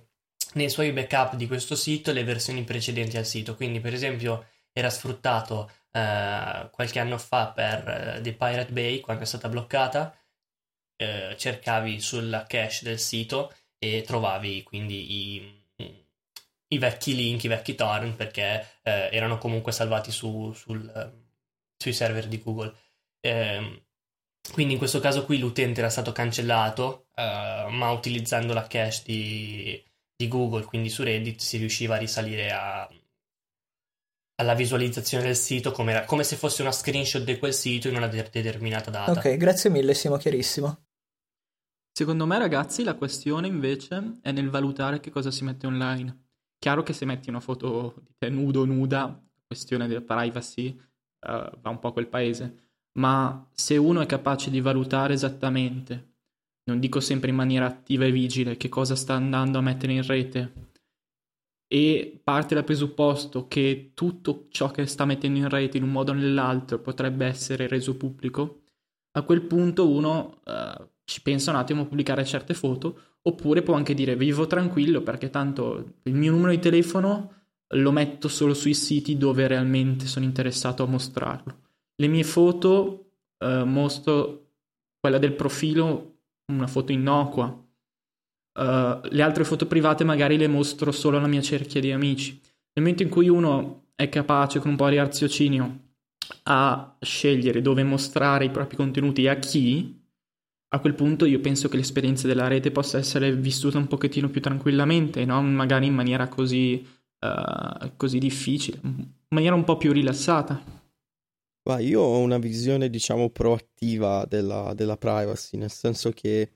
nei 0.54 0.70
suoi 0.70 0.92
backup 0.94 1.36
di 1.36 1.48
questo 1.48 1.76
sito 1.76 2.12
le 2.12 2.24
versioni 2.24 2.64
precedenti 2.64 3.18
al 3.18 3.26
sito, 3.26 3.56
quindi 3.56 3.80
per 3.80 3.94
esempio 3.94 4.48
era 4.72 4.90
sfruttato 4.90 5.70
eh, 5.92 6.70
qualche 6.72 7.00
anno 7.00 7.18
fa 7.18 7.48
per 7.48 8.18
uh, 8.20 8.22
The 8.22 8.34
Pirate 8.34 8.72
Bay 8.72 9.00
quando 9.00 9.24
è 9.24 9.26
stata 9.26 9.50
bloccata 9.50 10.16
eh, 10.98 11.36
cercavi 11.38 12.00
sulla 12.02 12.46
cache 12.46 12.80
del 12.84 13.00
sito 13.00 13.54
e 13.78 14.04
trovavi 14.06 14.64
quindi 14.64 15.38
i, 15.38 15.64
i 16.68 16.78
vecchi 16.78 17.16
link, 17.16 17.44
i 17.44 17.48
vecchi 17.48 17.76
torrent 17.76 18.16
perché 18.16 18.80
eh, 18.84 19.10
erano 19.12 19.38
comunque 19.38 19.72
salvati 19.72 20.12
su, 20.12 20.52
sul, 20.54 21.24
sui 21.78 21.94
server 21.94 22.28
di 22.28 22.42
Google. 22.42 22.76
Eh, 23.22 23.84
quindi 24.54 24.74
in 24.74 24.80
questo 24.80 25.00
caso 25.00 25.26
qui 25.26 25.38
l'utente 25.38 25.80
era 25.80 25.90
stato 25.90 26.12
cancellato, 26.12 27.08
eh, 27.16 27.68
ma 27.70 27.92
utilizzando 27.92 28.54
la 28.54 28.68
cache 28.68 29.02
di, 29.06 29.84
di, 30.16 30.28
Google, 30.28 30.66
quindi 30.66 30.90
su 30.90 31.04
Reddit, 31.04 31.40
si 31.40 31.58
riusciva 31.58 31.96
a 31.96 32.00
risalire 32.00 32.52
a, 32.52 32.90
alla 34.40 34.54
visualizzazione 34.56 35.26
del 35.26 35.36
sito 35.36 35.72
come, 35.72 36.04
come, 36.06 36.24
se 36.24 36.36
fosse 36.36 36.62
una 36.62 36.72
screenshot 36.72 37.24
di 37.24 37.38
quel 37.38 37.54
sito 37.54 37.90
in 37.90 37.96
una 37.96 38.08
determinata 38.08 38.90
data. 38.90 39.12
Ok, 39.12 39.38
grazie 39.38 39.70
mille, 39.70 39.94
Simo, 39.94 40.18
chiarissimo. 40.18 40.86
Secondo 41.92 42.26
me, 42.26 42.38
ragazzi, 42.38 42.84
la 42.84 42.96
questione 42.96 43.48
invece 43.48 44.20
è 44.22 44.32
nel 44.32 44.50
valutare 44.50 45.00
che 45.00 45.12
cosa 45.12 45.32
si 45.32 45.44
mette 45.44 45.68
online. 45.68 46.28
Chiaro 46.58 46.82
che 46.82 46.94
se 46.94 47.06
metti 47.06 47.30
una 47.30 47.42
foto 47.42 47.96
di 48.02 48.14
te 48.18 48.30
nudo 48.30 48.62
o 48.62 48.66
nuda, 48.66 49.02
la 49.02 49.44
questione 49.46 49.88
della 49.88 50.02
privacy 50.02 50.70
uh, 50.70 51.60
va 51.60 51.70
un 51.70 51.80
po' 51.80 51.90
a 51.90 51.94
quel 51.94 52.08
paese. 52.08 52.69
Ma 53.00 53.48
se 53.52 53.78
uno 53.78 54.02
è 54.02 54.06
capace 54.06 54.50
di 54.50 54.60
valutare 54.60 55.14
esattamente, 55.14 56.16
non 56.66 56.80
dico 56.80 57.00
sempre 57.00 57.30
in 57.30 57.36
maniera 57.36 57.66
attiva 57.66 58.06
e 58.06 58.12
vigile, 58.12 58.58
che 58.58 58.68
cosa 58.68 58.96
sta 58.96 59.14
andando 59.14 59.58
a 59.58 59.62
mettere 59.62 59.94
in 59.94 60.06
rete, 60.06 60.68
e 61.72 62.20
parte 62.22 62.56
dal 62.56 62.64
presupposto 62.64 63.48
che 63.48 63.92
tutto 63.94 64.48
ciò 64.50 64.72
che 64.72 64.86
sta 64.86 65.06
mettendo 65.06 65.40
in 65.40 65.50
rete 65.50 65.78
in 65.78 65.84
un 65.84 65.92
modo 65.92 66.12
o 66.12 66.16
nell'altro 66.16 66.80
potrebbe 66.80 67.26
essere 67.26 67.68
reso 67.68 67.96
pubblico, 67.96 68.64
a 69.12 69.22
quel 69.24 69.44
punto 69.44 69.90
uno 69.90 70.42
uh, 70.44 70.88
ci 71.06 71.22
pensa 71.22 71.52
un 71.52 71.58
attimo 71.58 71.84
a 71.84 71.86
pubblicare 71.86 72.26
certe 72.26 72.54
foto, 72.54 73.18
oppure 73.22 73.62
può 73.62 73.76
anche 73.76 73.94
dire 73.94 74.16
vivo 74.16 74.46
tranquillo 74.46 75.02
perché 75.02 75.30
tanto 75.30 75.94
il 76.04 76.16
mio 76.16 76.32
numero 76.32 76.52
di 76.52 76.60
telefono 76.60 77.34
lo 77.68 77.92
metto 77.92 78.28
solo 78.28 78.54
sui 78.54 78.74
siti 78.74 79.18
dove 79.18 79.48
realmente 79.48 80.06
sono 80.06 80.26
interessato 80.26 80.84
a 80.84 80.88
mostrarlo. 80.88 81.69
Le 82.00 82.08
mie 82.08 82.24
foto 82.24 83.12
eh, 83.40 83.64
mostro 83.66 84.52
quella 85.00 85.18
del 85.18 85.34
profilo, 85.34 86.20
una 86.52 86.68
foto 86.68 86.92
innocua. 86.92 87.48
Uh, 88.60 89.00
le 89.10 89.22
altre 89.22 89.46
foto 89.46 89.68
private 89.68 90.04
magari 90.04 90.36
le 90.36 90.48
mostro 90.48 90.92
solo 90.92 91.18
alla 91.18 91.28
mia 91.28 91.42
cerchia 91.42 91.80
di 91.80 91.92
amici. 91.92 92.32
Nel 92.32 92.84
momento 92.84 93.04
in 93.04 93.10
cui 93.10 93.30
uno 93.30 93.92
è 93.96 94.10
capace 94.10 94.60
con 94.60 94.72
un 94.72 94.76
po' 94.76 94.90
di 94.90 94.98
raziocinio 94.98 95.80
a 96.44 96.98
scegliere 97.00 97.62
dove 97.62 97.84
mostrare 97.84 98.46
i 98.46 98.50
propri 98.50 98.76
contenuti 98.76 99.24
e 99.24 99.30
a 99.30 99.36
chi, 99.36 100.02
a 100.70 100.80
quel 100.80 100.94
punto 100.94 101.26
io 101.26 101.40
penso 101.40 101.70
che 101.70 101.78
l'esperienza 101.78 102.28
della 102.28 102.48
rete 102.48 102.72
possa 102.72 102.98
essere 102.98 103.34
vissuta 103.34 103.78
un 103.78 103.88
pochettino 103.88 104.30
più 104.30 104.42
tranquillamente, 104.42 105.24
non 105.26 105.54
magari 105.54 105.86
in 105.86 105.94
maniera 105.94 106.28
così, 106.28 106.86
uh, 107.20 107.92
così 107.96 108.20
difficile, 108.20 108.80
in 108.84 109.08
maniera 109.30 109.56
un 109.56 109.64
po' 109.64 109.78
più 109.78 109.94
rilassata. 109.94 110.79
Ma 111.70 111.78
io 111.78 112.02
ho 112.02 112.18
una 112.18 112.40
visione, 112.40 112.90
diciamo, 112.90 113.30
proattiva 113.30 114.26
della, 114.26 114.74
della 114.74 114.98
privacy, 114.98 115.56
nel 115.56 115.70
senso 115.70 116.10
che 116.10 116.52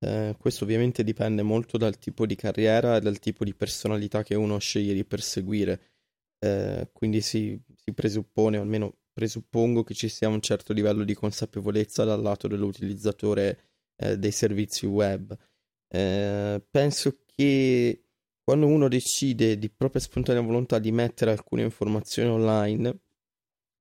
eh, 0.00 0.36
questo 0.38 0.64
ovviamente 0.64 1.02
dipende 1.04 1.42
molto 1.42 1.78
dal 1.78 1.96
tipo 1.98 2.26
di 2.26 2.34
carriera 2.34 2.96
e 2.96 3.00
dal 3.00 3.18
tipo 3.18 3.44
di 3.44 3.54
personalità 3.54 4.22
che 4.22 4.34
uno 4.34 4.58
sceglie 4.58 4.92
di 4.92 5.06
perseguire. 5.06 5.80
Eh, 6.38 6.90
quindi 6.92 7.22
si, 7.22 7.58
si 7.74 7.94
presuppone, 7.94 8.58
o 8.58 8.60
almeno 8.60 8.98
presuppongo 9.10 9.84
che 9.84 9.94
ci 9.94 10.10
sia 10.10 10.28
un 10.28 10.42
certo 10.42 10.74
livello 10.74 11.04
di 11.04 11.14
consapevolezza 11.14 12.04
dal 12.04 12.20
lato 12.20 12.46
dell'utilizzatore 12.46 13.58
eh, 13.96 14.18
dei 14.18 14.32
servizi 14.32 14.84
web. 14.84 15.34
Eh, 15.88 16.62
penso 16.70 17.22
che 17.24 18.04
quando 18.44 18.66
uno 18.66 18.88
decide 18.88 19.58
di 19.58 19.70
propria 19.70 20.02
spontanea 20.02 20.42
volontà 20.42 20.78
di 20.78 20.92
mettere 20.92 21.30
alcune 21.30 21.62
informazioni 21.62 22.28
online, 22.28 23.01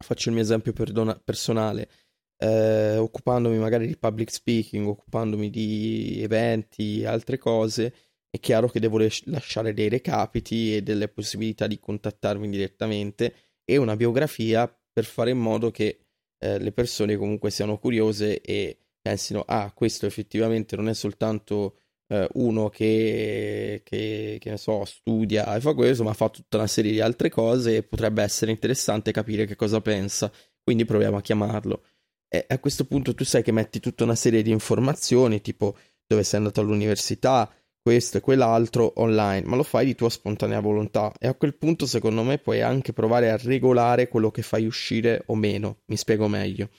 faccio 0.01 0.29
il 0.29 0.35
mio 0.35 0.43
esempio 0.43 0.73
perdona- 0.73 1.19
personale, 1.23 1.89
eh, 2.37 2.97
occupandomi 2.97 3.57
magari 3.57 3.87
di 3.87 3.97
public 3.97 4.31
speaking, 4.31 4.87
occupandomi 4.87 5.49
di 5.49 6.21
eventi, 6.21 7.05
altre 7.05 7.37
cose, 7.37 7.93
è 8.29 8.39
chiaro 8.39 8.67
che 8.69 8.79
devo 8.79 8.97
lasciare 9.25 9.73
dei 9.73 9.89
recapiti 9.89 10.75
e 10.75 10.81
delle 10.81 11.09
possibilità 11.09 11.67
di 11.67 11.79
contattarmi 11.79 12.49
direttamente 12.49 13.35
e 13.65 13.77
una 13.77 13.95
biografia 13.95 14.67
per 14.91 15.05
fare 15.05 15.31
in 15.31 15.39
modo 15.39 15.69
che 15.71 16.05
eh, 16.39 16.57
le 16.59 16.71
persone 16.71 17.15
comunque 17.17 17.51
siano 17.51 17.77
curiose 17.77 18.41
e 18.41 18.77
pensino, 19.01 19.43
ah, 19.45 19.71
questo 19.73 20.05
effettivamente 20.05 20.75
non 20.75 20.89
è 20.89 20.93
soltanto 20.93 21.77
eh, 22.11 22.27
uno 22.33 22.69
che, 22.69 23.81
che, 23.85 24.37
che, 24.39 24.49
ne 24.49 24.57
so, 24.57 24.83
studia 24.83 25.55
e 25.55 25.61
fa 25.61 25.73
questo, 25.73 26.03
ma 26.03 26.13
fa 26.13 26.29
tutta 26.29 26.57
una 26.57 26.67
serie 26.67 26.91
di 26.91 26.99
altre 26.99 27.29
cose 27.29 27.77
e 27.77 27.83
potrebbe 27.83 28.21
essere 28.21 28.51
interessante 28.51 29.11
capire 29.13 29.45
che 29.45 29.55
cosa 29.55 29.79
pensa. 29.79 30.31
Quindi 30.61 30.83
proviamo 30.85 31.17
a 31.17 31.21
chiamarlo. 31.21 31.83
E 32.27 32.45
a 32.47 32.59
questo 32.59 32.85
punto 32.85 33.13
tu 33.13 33.23
sai 33.23 33.43
che 33.43 33.51
metti 33.51 33.79
tutta 33.79 34.03
una 34.03 34.15
serie 34.15 34.41
di 34.41 34.51
informazioni, 34.51 35.41
tipo 35.41 35.77
dove 36.05 36.23
sei 36.23 36.39
andato 36.39 36.59
all'università, 36.59 37.49
questo 37.81 38.17
e 38.17 38.21
quell'altro 38.21 38.93
online, 38.97 39.47
ma 39.47 39.55
lo 39.55 39.63
fai 39.63 39.85
di 39.85 39.95
tua 39.95 40.09
spontanea 40.09 40.59
volontà 40.59 41.11
e 41.17 41.27
a 41.27 41.33
quel 41.33 41.55
punto 41.55 41.87
secondo 41.87 42.21
me 42.21 42.37
puoi 42.37 42.61
anche 42.61 42.93
provare 42.93 43.31
a 43.31 43.37
regolare 43.37 44.07
quello 44.07 44.29
che 44.29 44.43
fai 44.43 44.65
uscire 44.65 45.23
o 45.27 45.35
meno. 45.35 45.79
Mi 45.85 45.97
spiego 45.97 46.27
meglio. 46.27 46.69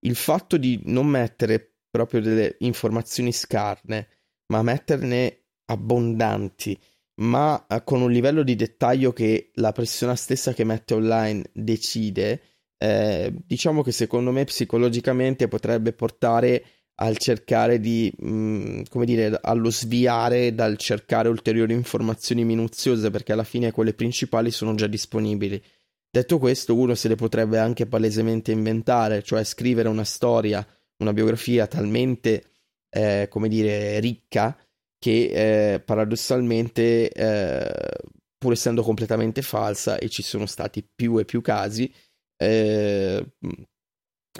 Il 0.00 0.16
fatto 0.16 0.56
di 0.58 0.80
non 0.84 1.06
mettere 1.06 1.76
proprio 1.88 2.20
delle 2.20 2.56
informazioni 2.58 3.32
scarne, 3.32 4.08
ma 4.54 4.62
metterne 4.62 5.38
abbondanti, 5.66 6.78
ma 7.16 7.66
eh, 7.68 7.82
con 7.82 8.00
un 8.02 8.12
livello 8.12 8.44
di 8.44 8.54
dettaglio 8.54 9.12
che 9.12 9.50
la 9.54 9.72
persona 9.72 10.14
stessa 10.14 10.52
che 10.52 10.62
mette 10.62 10.94
online 10.94 11.50
decide, 11.52 12.40
eh, 12.78 13.32
diciamo 13.34 13.82
che 13.82 13.90
secondo 13.90 14.30
me 14.30 14.44
psicologicamente 14.44 15.48
potrebbe 15.48 15.92
portare 15.92 16.64
al 16.96 17.16
cercare 17.18 17.80
di, 17.80 18.12
mh, 18.16 18.28
mm, 18.28 18.82
come 18.88 19.04
dire, 19.04 19.38
allo 19.42 19.70
sviare 19.70 20.54
dal 20.54 20.76
cercare 20.76 21.28
ulteriori 21.28 21.72
informazioni 21.72 22.44
minuziose 22.44 23.10
perché 23.10 23.32
alla 23.32 23.42
fine 23.42 23.72
quelle 23.72 23.94
principali 23.94 24.52
sono 24.52 24.74
già 24.76 24.86
disponibili. 24.86 25.60
Detto 26.08 26.38
questo, 26.38 26.76
uno 26.76 26.94
se 26.94 27.08
le 27.08 27.16
potrebbe 27.16 27.58
anche 27.58 27.86
palesemente 27.86 28.52
inventare, 28.52 29.24
cioè 29.24 29.42
scrivere 29.42 29.88
una 29.88 30.04
storia, 30.04 30.64
una 30.98 31.12
biografia 31.12 31.66
talmente, 31.66 32.53
eh, 32.94 33.26
come 33.28 33.48
dire, 33.48 33.98
ricca 33.98 34.56
che 34.98 35.74
eh, 35.74 35.80
paradossalmente, 35.80 37.10
eh, 37.10 37.90
pur 38.38 38.52
essendo 38.52 38.82
completamente 38.82 39.42
falsa, 39.42 39.98
e 39.98 40.08
ci 40.08 40.22
sono 40.22 40.46
stati 40.46 40.82
più 40.82 41.18
e 41.18 41.24
più 41.24 41.40
casi, 41.40 41.92
eh, 42.36 43.24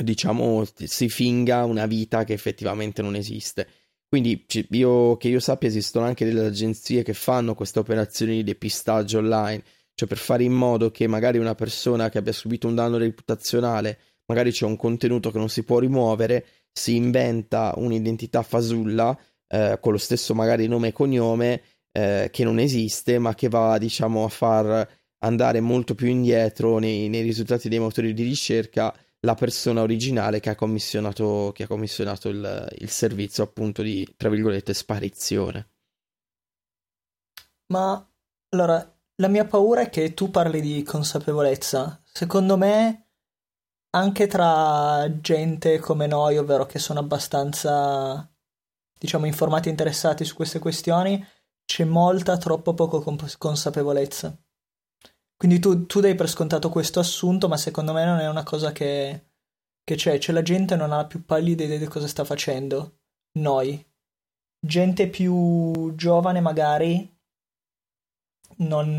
diciamo, 0.02 0.64
si 0.74 1.08
finga 1.08 1.64
una 1.64 1.86
vita 1.86 2.24
che 2.24 2.32
effettivamente 2.32 3.02
non 3.02 3.16
esiste. 3.16 3.66
Quindi 4.08 4.46
io, 4.70 5.16
che 5.16 5.28
io 5.28 5.40
sappia 5.40 5.68
esistono 5.68 6.06
anche 6.06 6.24
delle 6.24 6.46
agenzie 6.46 7.02
che 7.02 7.14
fanno 7.14 7.54
queste 7.54 7.80
operazioni 7.80 8.36
di 8.36 8.44
depistaggio 8.44 9.18
online, 9.18 9.64
cioè 9.94 10.08
per 10.08 10.18
fare 10.18 10.44
in 10.44 10.52
modo 10.52 10.92
che 10.92 11.08
magari 11.08 11.38
una 11.38 11.56
persona 11.56 12.08
che 12.08 12.18
abbia 12.18 12.32
subito 12.32 12.68
un 12.68 12.76
danno 12.76 12.98
reputazionale, 12.98 13.98
magari 14.26 14.52
c'è 14.52 14.64
un 14.64 14.76
contenuto 14.76 15.32
che 15.32 15.38
non 15.38 15.48
si 15.48 15.64
può 15.64 15.80
rimuovere, 15.80 16.46
si 16.76 16.96
inventa 16.96 17.72
un'identità 17.76 18.42
fasulla 18.42 19.16
eh, 19.46 19.78
con 19.80 19.92
lo 19.92 19.98
stesso 19.98 20.34
magari 20.34 20.66
nome 20.66 20.88
e 20.88 20.92
cognome 20.92 21.62
eh, 21.92 22.28
che 22.32 22.44
non 22.44 22.58
esiste, 22.58 23.18
ma 23.18 23.34
che 23.34 23.48
va 23.48 23.78
diciamo 23.78 24.24
a 24.24 24.28
far 24.28 24.88
andare 25.18 25.60
molto 25.60 25.94
più 25.94 26.08
indietro 26.08 26.78
nei, 26.78 27.08
nei 27.08 27.22
risultati 27.22 27.68
dei 27.68 27.78
motori 27.78 28.12
di 28.12 28.24
ricerca 28.24 28.94
la 29.20 29.34
persona 29.34 29.80
originale 29.80 30.40
che 30.40 30.50
ha 30.50 30.54
commissionato, 30.54 31.52
che 31.54 31.62
ha 31.62 31.66
commissionato 31.66 32.28
il, 32.28 32.68
il 32.78 32.90
servizio 32.90 33.42
appunto 33.44 33.80
di, 33.82 34.06
tra 34.16 34.28
virgolette, 34.28 34.74
sparizione. 34.74 35.68
Ma 37.72 38.06
allora, 38.50 38.94
la 39.16 39.28
mia 39.28 39.46
paura 39.46 39.80
è 39.80 39.88
che 39.88 40.12
tu 40.12 40.30
parli 40.30 40.60
di 40.60 40.82
consapevolezza. 40.82 42.02
Secondo 42.04 42.58
me, 42.58 43.03
anche 43.94 44.26
tra 44.26 45.08
gente 45.20 45.78
come 45.78 46.06
noi, 46.06 46.36
ovvero 46.36 46.66
che 46.66 46.78
sono 46.80 46.98
abbastanza, 46.98 48.28
diciamo, 48.98 49.26
informati 49.26 49.68
e 49.68 49.70
interessati 49.70 50.24
su 50.24 50.34
queste 50.34 50.58
questioni, 50.58 51.24
c'è 51.64 51.84
molta, 51.84 52.36
troppo 52.36 52.74
poco 52.74 53.00
consapevolezza. 53.38 54.36
Quindi 55.36 55.60
tu, 55.60 55.86
tu 55.86 56.00
dai 56.00 56.14
per 56.16 56.28
scontato 56.28 56.70
questo 56.70 57.00
assunto, 57.00 57.48
ma 57.48 57.56
secondo 57.56 57.92
me 57.92 58.04
non 58.04 58.18
è 58.18 58.28
una 58.28 58.42
cosa 58.42 58.72
che, 58.72 59.30
che 59.84 59.94
c'è. 59.94 60.18
Cioè 60.18 60.34
la 60.34 60.42
gente 60.42 60.74
non 60.74 60.92
ha 60.92 61.06
più 61.06 61.24
pallida 61.24 61.62
idea 61.64 61.78
di 61.78 61.86
cosa 61.86 62.08
sta 62.08 62.24
facendo. 62.24 62.98
Noi. 63.38 63.84
Gente 64.58 65.08
più 65.08 65.94
giovane 65.94 66.40
magari 66.40 67.16
non... 68.58 68.94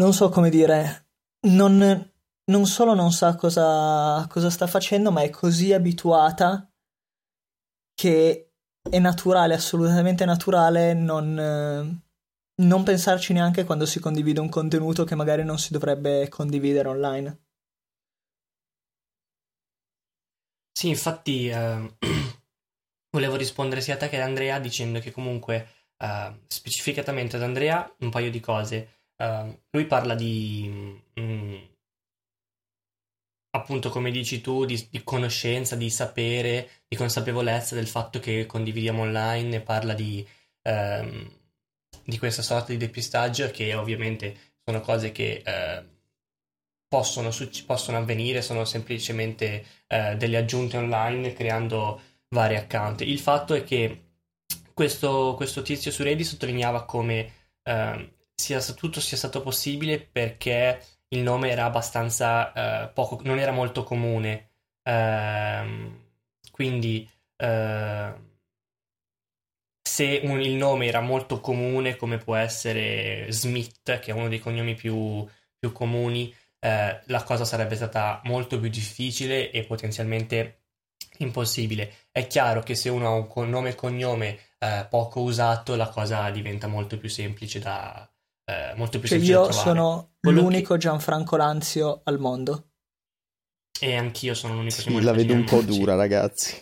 Non 0.00 0.12
so 0.12 0.28
come 0.28 0.50
dire. 0.50 1.06
Non, 1.48 2.10
non 2.48 2.66
solo 2.66 2.94
non 2.94 3.12
sa 3.12 3.34
cosa, 3.36 4.26
cosa 4.28 4.50
sta 4.50 4.66
facendo, 4.66 5.10
ma 5.10 5.22
è 5.22 5.30
così 5.30 5.72
abituata 5.72 6.70
che 7.94 8.52
è 8.88 8.98
naturale, 8.98 9.54
assolutamente 9.54 10.24
naturale, 10.24 10.94
non 10.94 11.38
eh, 11.38 12.06
non 12.58 12.82
pensarci 12.82 13.32
neanche 13.32 13.64
quando 13.64 13.86
si 13.86 14.00
condivide 14.00 14.40
un 14.40 14.48
contenuto 14.48 15.04
che 15.04 15.14
magari 15.14 15.44
non 15.44 15.58
si 15.58 15.72
dovrebbe 15.72 16.28
condividere 16.28 16.88
online. 16.88 17.42
Sì, 20.72 20.88
infatti 20.88 21.48
eh, 21.48 21.96
volevo 23.10 23.36
rispondere 23.36 23.80
sia 23.80 23.94
a 23.94 23.96
te 23.96 24.08
che 24.08 24.16
ad 24.16 24.22
Andrea 24.22 24.58
dicendo 24.58 25.00
che 25.00 25.10
comunque 25.10 25.68
eh, 25.98 26.40
specificatamente 26.46 27.36
ad 27.36 27.42
Andrea 27.42 27.94
un 28.00 28.10
paio 28.10 28.30
di 28.30 28.40
cose. 28.40 28.92
Uh, 29.18 29.52
lui 29.70 29.84
parla 29.86 30.14
di 30.14 31.02
mm, 31.18 31.56
appunto 33.50 33.90
come 33.90 34.10
dici 34.10 34.40
tu 34.40 34.64
di, 34.64 34.88
di, 34.90 35.02
conoscenza, 35.04 35.76
di 35.76 35.90
sapere, 35.90 36.68
di 36.86 36.96
consapevolezza 36.96 37.74
del 37.74 37.86
fatto 37.86 38.18
che 38.20 38.46
condividiamo 38.46 39.02
online 39.02 39.56
e 39.56 39.60
parla 39.60 39.94
di 39.94 40.26
um, 40.62 41.36
di 42.08 42.18
questa 42.18 42.40
sorta 42.40 42.72
di 42.72 42.78
depistaggio 42.78 43.50
che 43.50 43.74
ovviamente 43.74 44.56
sono 44.64 44.80
cose 44.80 45.12
che 45.12 45.42
eh, 45.44 45.84
possono, 46.88 47.30
possono, 47.66 47.98
avvenire, 47.98 48.40
sono 48.40 48.64
semplicemente 48.64 49.64
eh, 49.86 50.16
delle 50.16 50.38
aggiunte 50.38 50.78
online 50.78 51.34
creando 51.34 52.00
vari 52.30 52.56
account. 52.56 53.02
Il 53.02 53.18
fatto 53.18 53.52
è 53.52 53.62
che 53.62 54.04
questo, 54.72 55.34
questo 55.36 55.60
tizio 55.60 55.90
su 55.90 56.02
Reddit 56.02 56.26
sottolineava 56.26 56.86
come 56.86 57.32
eh, 57.62 58.14
sia, 58.34 58.60
tutto 58.72 59.00
sia 59.00 59.18
stato 59.18 59.42
possibile 59.42 60.00
perché 60.00 60.82
il 61.08 61.20
nome 61.22 61.50
era 61.50 61.64
abbastanza 61.64 62.84
eh, 62.84 62.88
poco, 62.88 63.20
non 63.24 63.38
era 63.38 63.52
molto 63.52 63.82
comune. 63.84 64.50
Ehm, 64.82 66.06
quindi 66.50 67.08
eh, 67.36 68.12
se 69.82 70.20
un, 70.24 70.40
il 70.40 70.54
nome 70.54 70.86
era 70.86 71.00
molto 71.00 71.40
comune, 71.40 71.96
come 71.96 72.18
può 72.18 72.36
essere 72.36 73.26
Smith, 73.30 73.98
che 74.00 74.10
è 74.10 74.14
uno 74.14 74.28
dei 74.28 74.38
cognomi 74.38 74.74
più, 74.74 75.26
più 75.58 75.72
comuni, 75.72 76.34
eh, 76.60 77.00
la 77.06 77.22
cosa 77.22 77.44
sarebbe 77.44 77.76
stata 77.76 78.20
molto 78.24 78.58
più 78.60 78.68
difficile 78.68 79.50
e 79.50 79.64
potenzialmente 79.64 80.62
impossibile. 81.18 82.06
È 82.10 82.26
chiaro 82.26 82.60
che 82.62 82.74
se 82.74 82.88
uno 82.90 83.06
ha 83.08 83.40
un 83.40 83.50
nome 83.50 83.70
e 83.70 83.74
cognome 83.74 84.38
eh, 84.58 84.86
poco 84.88 85.20
usato, 85.22 85.74
la 85.76 85.88
cosa 85.88 86.30
diventa 86.30 86.66
molto 86.66 86.98
più 86.98 87.08
semplice 87.08 87.58
da, 87.58 88.08
eh, 88.48 88.72
molto 88.76 88.98
più 88.98 89.08
cioè 89.08 89.18
semplice 89.18 89.32
io 89.32 89.52
sono 89.52 90.12
Quello 90.18 90.40
l'unico 90.40 90.72
che... 90.72 90.80
Gianfranco 90.80 91.36
Lanzio 91.36 92.00
al 92.04 92.18
mondo. 92.18 92.70
E 93.78 93.94
anch'io 93.94 94.32
sono 94.32 94.54
l'unico 94.54 94.80
sì, 94.80 95.00
la 95.02 95.12
vedo 95.12 95.34
un 95.34 95.44
po' 95.44 95.60
dura, 95.60 95.94
ragazzi. 95.94 96.56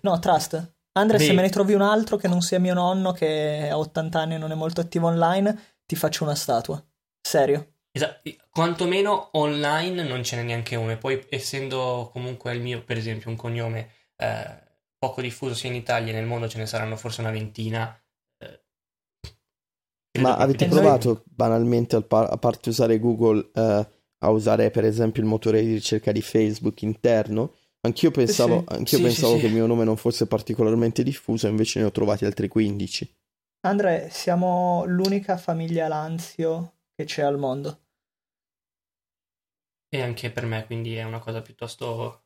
No, 0.00 0.18
trust. 0.18 0.76
Andre, 0.92 1.18
Beh. 1.18 1.24
se 1.24 1.32
me 1.34 1.42
ne 1.42 1.50
trovi 1.50 1.74
un 1.74 1.82
altro 1.82 2.16
che 2.16 2.28
non 2.28 2.40
sia 2.40 2.58
mio 2.58 2.72
nonno, 2.72 3.12
che 3.12 3.68
ha 3.70 3.78
80 3.78 4.18
anni 4.18 4.34
e 4.34 4.38
non 4.38 4.52
è 4.52 4.54
molto 4.54 4.80
attivo 4.80 5.06
online, 5.06 5.76
ti 5.84 5.96
faccio 5.96 6.24
una 6.24 6.34
statua. 6.34 6.82
Serio. 7.20 7.74
Esatto, 7.92 8.30
quantomeno 8.50 9.28
online 9.32 10.02
non 10.04 10.24
ce 10.24 10.36
n'è 10.36 10.42
neanche 10.42 10.76
uno. 10.76 10.92
E 10.92 10.96
poi, 10.96 11.24
essendo 11.28 12.08
comunque 12.10 12.54
il 12.54 12.62
mio, 12.62 12.82
per 12.82 12.96
esempio, 12.96 13.28
un 13.28 13.36
cognome 13.36 13.90
eh, 14.16 14.62
poco 14.98 15.20
diffuso 15.20 15.54
sia 15.54 15.68
in 15.68 15.76
Italia 15.76 16.12
che 16.12 16.18
nel 16.18 16.26
mondo, 16.26 16.48
ce 16.48 16.58
ne 16.58 16.66
saranno 16.66 16.96
forse 16.96 17.20
una 17.20 17.30
ventina. 17.30 17.96
Ma 20.20 20.36
avete 20.36 20.66
provato 20.66 21.08
noi... 21.08 21.22
banalmente, 21.24 21.96
a 21.96 22.02
parte 22.02 22.68
usare 22.68 22.98
Google, 22.98 23.50
eh, 23.54 23.88
a 24.18 24.30
usare 24.30 24.70
per 24.70 24.84
esempio 24.84 25.22
il 25.22 25.28
motore 25.28 25.62
di 25.62 25.72
ricerca 25.72 26.12
di 26.12 26.22
Facebook 26.22 26.82
interno? 26.82 27.54
Anch'io 27.80 28.10
pensavo, 28.10 28.64
sì, 28.66 28.74
anch'io 28.74 28.98
sì, 28.98 29.02
pensavo 29.04 29.34
sì, 29.34 29.40
che 29.40 29.46
il 29.46 29.52
mio 29.52 29.66
nome 29.66 29.84
non 29.84 29.96
fosse 29.96 30.26
particolarmente 30.26 31.02
diffuso, 31.02 31.46
invece 31.46 31.78
ne 31.80 31.86
ho 31.86 31.92
trovati 31.92 32.24
altri 32.24 32.48
15. 32.48 33.16
Andre, 33.60 34.08
siamo 34.10 34.84
l'unica 34.86 35.36
famiglia 35.36 35.88
Lanzio 35.88 36.74
che 36.94 37.04
c'è 37.04 37.22
al 37.22 37.38
mondo. 37.38 37.80
E 39.88 40.02
anche 40.02 40.30
per 40.30 40.44
me, 40.44 40.66
quindi 40.66 40.96
è 40.96 41.04
una 41.04 41.18
cosa 41.18 41.40
piuttosto 41.40 42.24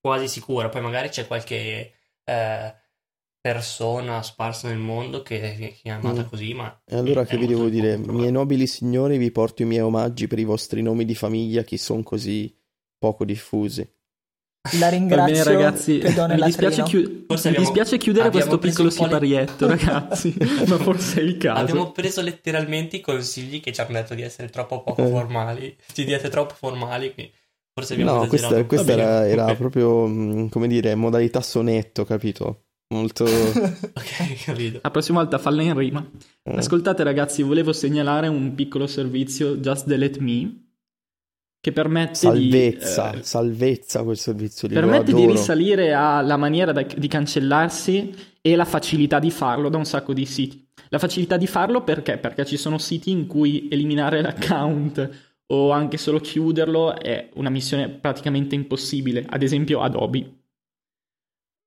quasi 0.00 0.28
sicura. 0.28 0.68
Poi 0.68 0.80
magari 0.80 1.08
c'è 1.08 1.26
qualche 1.26 1.92
eh, 2.24 2.74
persona 3.40 4.22
sparsa 4.22 4.68
nel 4.68 4.78
mondo 4.78 5.22
che 5.22 5.40
è 5.56 5.72
chiamata 5.72 6.22
mm. 6.22 6.28
così, 6.28 6.54
ma... 6.54 6.80
E 6.84 6.96
allora 6.96 7.24
che 7.24 7.36
vi 7.36 7.46
devo 7.46 7.68
dire? 7.68 7.96
Miei 7.96 8.32
nobili 8.32 8.66
signori, 8.66 9.16
vi 9.18 9.30
porto 9.30 9.62
i 9.62 9.64
miei 9.64 9.82
omaggi 9.82 10.26
per 10.26 10.38
i 10.38 10.44
vostri 10.44 10.82
nomi 10.82 11.04
di 11.04 11.14
famiglia 11.14 11.62
che 11.62 11.78
sono 11.78 12.02
così 12.02 12.54
poco 12.98 13.24
diffusi. 13.24 13.88
La 14.72 14.88
ringrazio. 14.88 15.32
Bene, 15.32 15.44
ragazzi, 15.44 16.02
mi 16.02 16.42
dispiace, 16.42 16.82
chi... 16.82 17.26
mi 17.26 17.56
dispiace 17.56 17.96
chiudere 17.96 18.30
questo 18.30 18.58
piccolo 18.58 18.90
siparietto, 18.90 19.66
di... 19.66 19.72
ragazzi, 19.78 20.36
ma 20.66 20.76
forse 20.76 21.20
è 21.20 21.22
il 21.22 21.38
caso. 21.38 21.60
Abbiamo 21.60 21.92
preso 21.92 22.20
letteralmente 22.20 22.96
i 22.96 23.00
consigli 23.00 23.60
che 23.60 23.72
ci 23.72 23.80
hanno 23.80 23.92
detto 23.92 24.14
di 24.14 24.22
essere 24.22 24.50
troppo 24.50 24.82
poco 24.82 25.04
eh. 25.04 25.08
formali. 25.08 25.76
Ci 25.90 26.04
diete 26.04 26.28
troppo 26.28 26.54
formali, 26.54 27.14
quindi 27.14 27.32
forse 27.72 27.94
abbiamo 27.94 28.12
No, 28.14 28.26
questa, 28.26 28.64
questa 28.64 28.92
era, 28.92 29.26
era 29.26 29.44
okay. 29.44 29.56
proprio, 29.56 30.06
mm, 30.06 30.48
come 30.48 30.66
dire, 30.66 30.94
modalità 30.96 31.40
sonetto, 31.40 32.04
capito? 32.04 32.64
Molto... 32.88 33.24
ok, 33.24 34.44
capito. 34.44 34.80
La 34.82 34.90
prossima 34.90 35.20
volta 35.20 35.38
falla 35.38 35.62
in 35.62 35.76
rima. 35.76 36.06
Eh. 36.42 36.56
Ascoltate, 36.56 37.02
ragazzi, 37.02 37.42
volevo 37.42 37.72
segnalare 37.72 38.28
un 38.28 38.54
piccolo 38.54 38.86
servizio, 38.86 39.56
Just 39.56 39.86
Delete 39.86 40.20
Me 40.20 40.62
che 41.60 41.72
permette 41.72 42.14
salvezza, 42.14 43.10
di... 43.10 43.18
Eh, 43.18 43.22
salvezza 43.24 44.02
quel 44.04 44.16
servizio 44.16 44.68
di 44.68 44.74
Permette 44.74 45.12
di 45.12 45.26
risalire 45.26 45.92
alla 45.92 46.36
maniera 46.36 46.72
da, 46.72 46.82
di 46.82 47.08
cancellarsi 47.08 48.14
e 48.40 48.56
la 48.56 48.64
facilità 48.64 49.18
di 49.18 49.30
farlo 49.30 49.68
da 49.68 49.76
un 49.76 49.84
sacco 49.84 50.12
di 50.12 50.24
siti. 50.24 50.66
La 50.88 50.98
facilità 50.98 51.36
di 51.36 51.46
farlo 51.46 51.82
perché? 51.82 52.16
Perché 52.16 52.46
ci 52.46 52.56
sono 52.56 52.78
siti 52.78 53.10
in 53.10 53.26
cui 53.26 53.68
eliminare 53.70 54.22
l'account 54.22 55.26
o 55.46 55.70
anche 55.70 55.98
solo 55.98 56.20
chiuderlo 56.20 56.96
è 56.96 57.28
una 57.34 57.50
missione 57.50 57.88
praticamente 57.88 58.54
impossibile, 58.54 59.26
ad 59.28 59.42
esempio 59.42 59.80
Adobe 59.80 60.36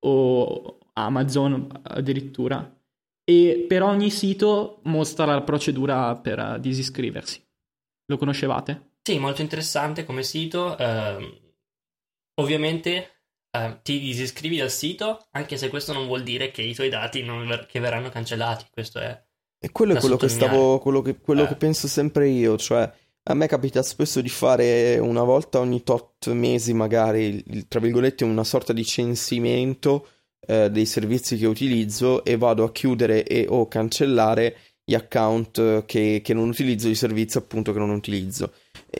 o 0.03 0.77
Amazon 0.93 1.69
addirittura. 1.83 2.75
E 3.23 3.65
per 3.67 3.83
ogni 3.83 4.09
sito 4.09 4.79
mostra 4.83 5.25
la 5.25 5.41
procedura 5.41 6.15
per 6.15 6.59
disiscriversi. 6.59 7.41
Lo 8.05 8.17
conoscevate? 8.17 8.95
Sì, 9.03 9.19
molto 9.19 9.41
interessante 9.41 10.03
come 10.03 10.23
sito. 10.23 10.77
Eh, 10.77 11.41
ovviamente 12.41 13.23
eh, 13.51 13.79
ti 13.83 13.99
disiscrivi 13.99 14.57
dal 14.57 14.71
sito, 14.71 15.27
anche 15.31 15.57
se 15.57 15.69
questo 15.69 15.93
non 15.93 16.07
vuol 16.07 16.23
dire 16.23 16.51
che 16.51 16.61
i 16.61 16.73
tuoi 16.73 16.89
dati 16.89 17.21
ver- 17.21 17.65
che 17.67 17.79
verranno 17.79 18.09
cancellati. 18.09 18.65
Questo 18.71 18.99
è. 18.99 19.23
E 19.59 19.71
quello 19.71 19.93
è 19.93 19.99
quello 19.99 20.17
che 20.17 20.27
stavo. 20.27 20.79
quello, 20.79 21.01
che, 21.01 21.19
quello 21.19 21.43
eh. 21.43 21.47
che 21.47 21.55
penso 21.55 21.87
sempre 21.87 22.27
io. 22.29 22.57
Cioè, 22.57 22.91
a 23.23 23.33
me 23.33 23.47
capita 23.47 23.83
spesso 23.83 24.21
di 24.21 24.29
fare 24.29 24.97
una 24.97 25.23
volta 25.23 25.59
ogni 25.59 25.83
tot 25.83 26.31
mesi, 26.31 26.73
magari, 26.73 27.43
il, 27.47 27.67
tra 27.67 27.79
virgolette, 27.79 28.23
una 28.23 28.43
sorta 28.43 28.73
di 28.73 28.83
censimento 28.83 30.07
eh, 30.51 30.69
dei 30.69 30.85
servizi 30.85 31.37
che 31.37 31.47
utilizzo 31.47 32.23
e 32.23 32.37
vado 32.37 32.63
a 32.63 32.71
chiudere 32.71 33.23
e 33.23 33.45
o 33.47 33.67
cancellare 33.67 34.55
gli 34.83 34.95
account 34.95 35.85
che, 35.85 36.21
che 36.23 36.33
non 36.33 36.49
utilizzo, 36.49 36.89
i 36.89 36.95
servizi 36.95 37.37
appunto 37.37 37.71
che 37.71 37.79
non 37.79 37.91
utilizzo 37.91 38.51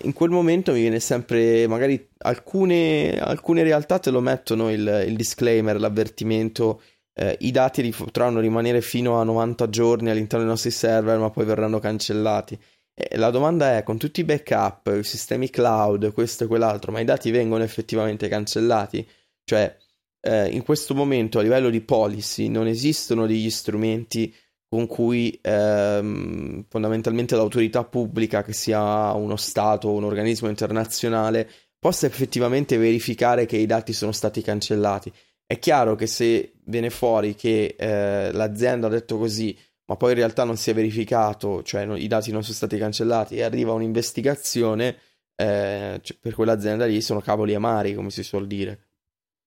in 0.03 0.13
quel 0.13 0.29
momento 0.29 0.71
mi 0.71 0.79
viene 0.79 0.99
sempre, 0.99 1.67
magari 1.67 2.09
alcune, 2.19 3.19
alcune 3.19 3.63
realtà 3.63 3.99
te 3.99 4.09
lo 4.09 4.21
mettono 4.21 4.71
il, 4.71 5.05
il 5.07 5.15
disclaimer, 5.15 5.79
l'avvertimento, 5.79 6.81
eh, 7.13 7.35
i 7.41 7.51
dati 7.51 7.87
potranno 7.89 8.39
rimanere 8.39 8.81
fino 8.81 9.19
a 9.19 9.23
90 9.23 9.69
giorni 9.69 10.09
all'interno 10.09 10.45
dei 10.45 10.53
nostri 10.53 10.71
server, 10.71 11.19
ma 11.19 11.29
poi 11.29 11.45
verranno 11.45 11.79
cancellati. 11.79 12.57
E 12.93 13.17
la 13.17 13.29
domanda 13.31 13.77
è, 13.77 13.83
con 13.83 13.97
tutti 13.97 14.21
i 14.21 14.23
backup, 14.23 14.95
i 14.99 15.03
sistemi 15.03 15.49
cloud, 15.49 16.13
questo 16.13 16.45
e 16.45 16.47
quell'altro, 16.47 16.91
ma 16.91 17.01
i 17.01 17.05
dati 17.05 17.31
vengono 17.31 17.63
effettivamente 17.63 18.27
cancellati? 18.29 19.05
Cioè, 19.43 19.75
eh, 20.21 20.49
in 20.49 20.63
questo 20.63 20.93
momento 20.93 21.39
a 21.39 21.41
livello 21.41 21.69
di 21.69 21.81
policy 21.81 22.47
non 22.47 22.67
esistono 22.67 23.25
degli 23.25 23.49
strumenti 23.49 24.33
con 24.67 24.87
cui 24.87 25.37
ehm, 25.41 26.65
fondamentalmente 26.69 27.35
l'autorità 27.35 27.83
pubblica, 27.83 28.41
che 28.41 28.53
sia 28.53 29.11
uno 29.11 29.35
Stato 29.35 29.89
o 29.89 29.93
un 29.95 30.05
organismo 30.05 30.47
internazionale, 30.47 31.49
possa 31.77 32.05
effettivamente 32.05 32.77
verificare 32.77 33.45
che 33.45 33.57
i 33.57 33.65
dati 33.65 33.91
sono 33.91 34.13
stati 34.13 34.41
cancellati. 34.41 35.11
È 35.45 35.59
chiaro 35.59 35.95
che 35.95 36.07
se 36.07 36.53
viene 36.63 36.89
fuori 36.89 37.35
che 37.35 37.75
eh, 37.77 38.31
l'azienda 38.31 38.87
ha 38.87 38.89
detto 38.89 39.17
così, 39.17 39.57
ma 39.87 39.97
poi 39.97 40.11
in 40.11 40.17
realtà 40.17 40.45
non 40.45 40.55
si 40.55 40.69
è 40.69 40.73
verificato, 40.73 41.63
cioè 41.63 41.83
no, 41.83 41.97
i 41.97 42.07
dati 42.07 42.31
non 42.31 42.43
sono 42.43 42.55
stati 42.55 42.77
cancellati 42.77 43.35
e 43.35 43.41
arriva 43.41 43.73
un'investigazione, 43.73 44.95
eh, 45.35 45.99
cioè, 46.01 46.17
per 46.17 46.33
quell'azienda 46.33 46.85
lì 46.85 47.01
sono 47.01 47.19
cavoli 47.19 47.53
amari, 47.55 47.93
come 47.93 48.09
si 48.09 48.23
suol 48.23 48.47
dire. 48.47 48.90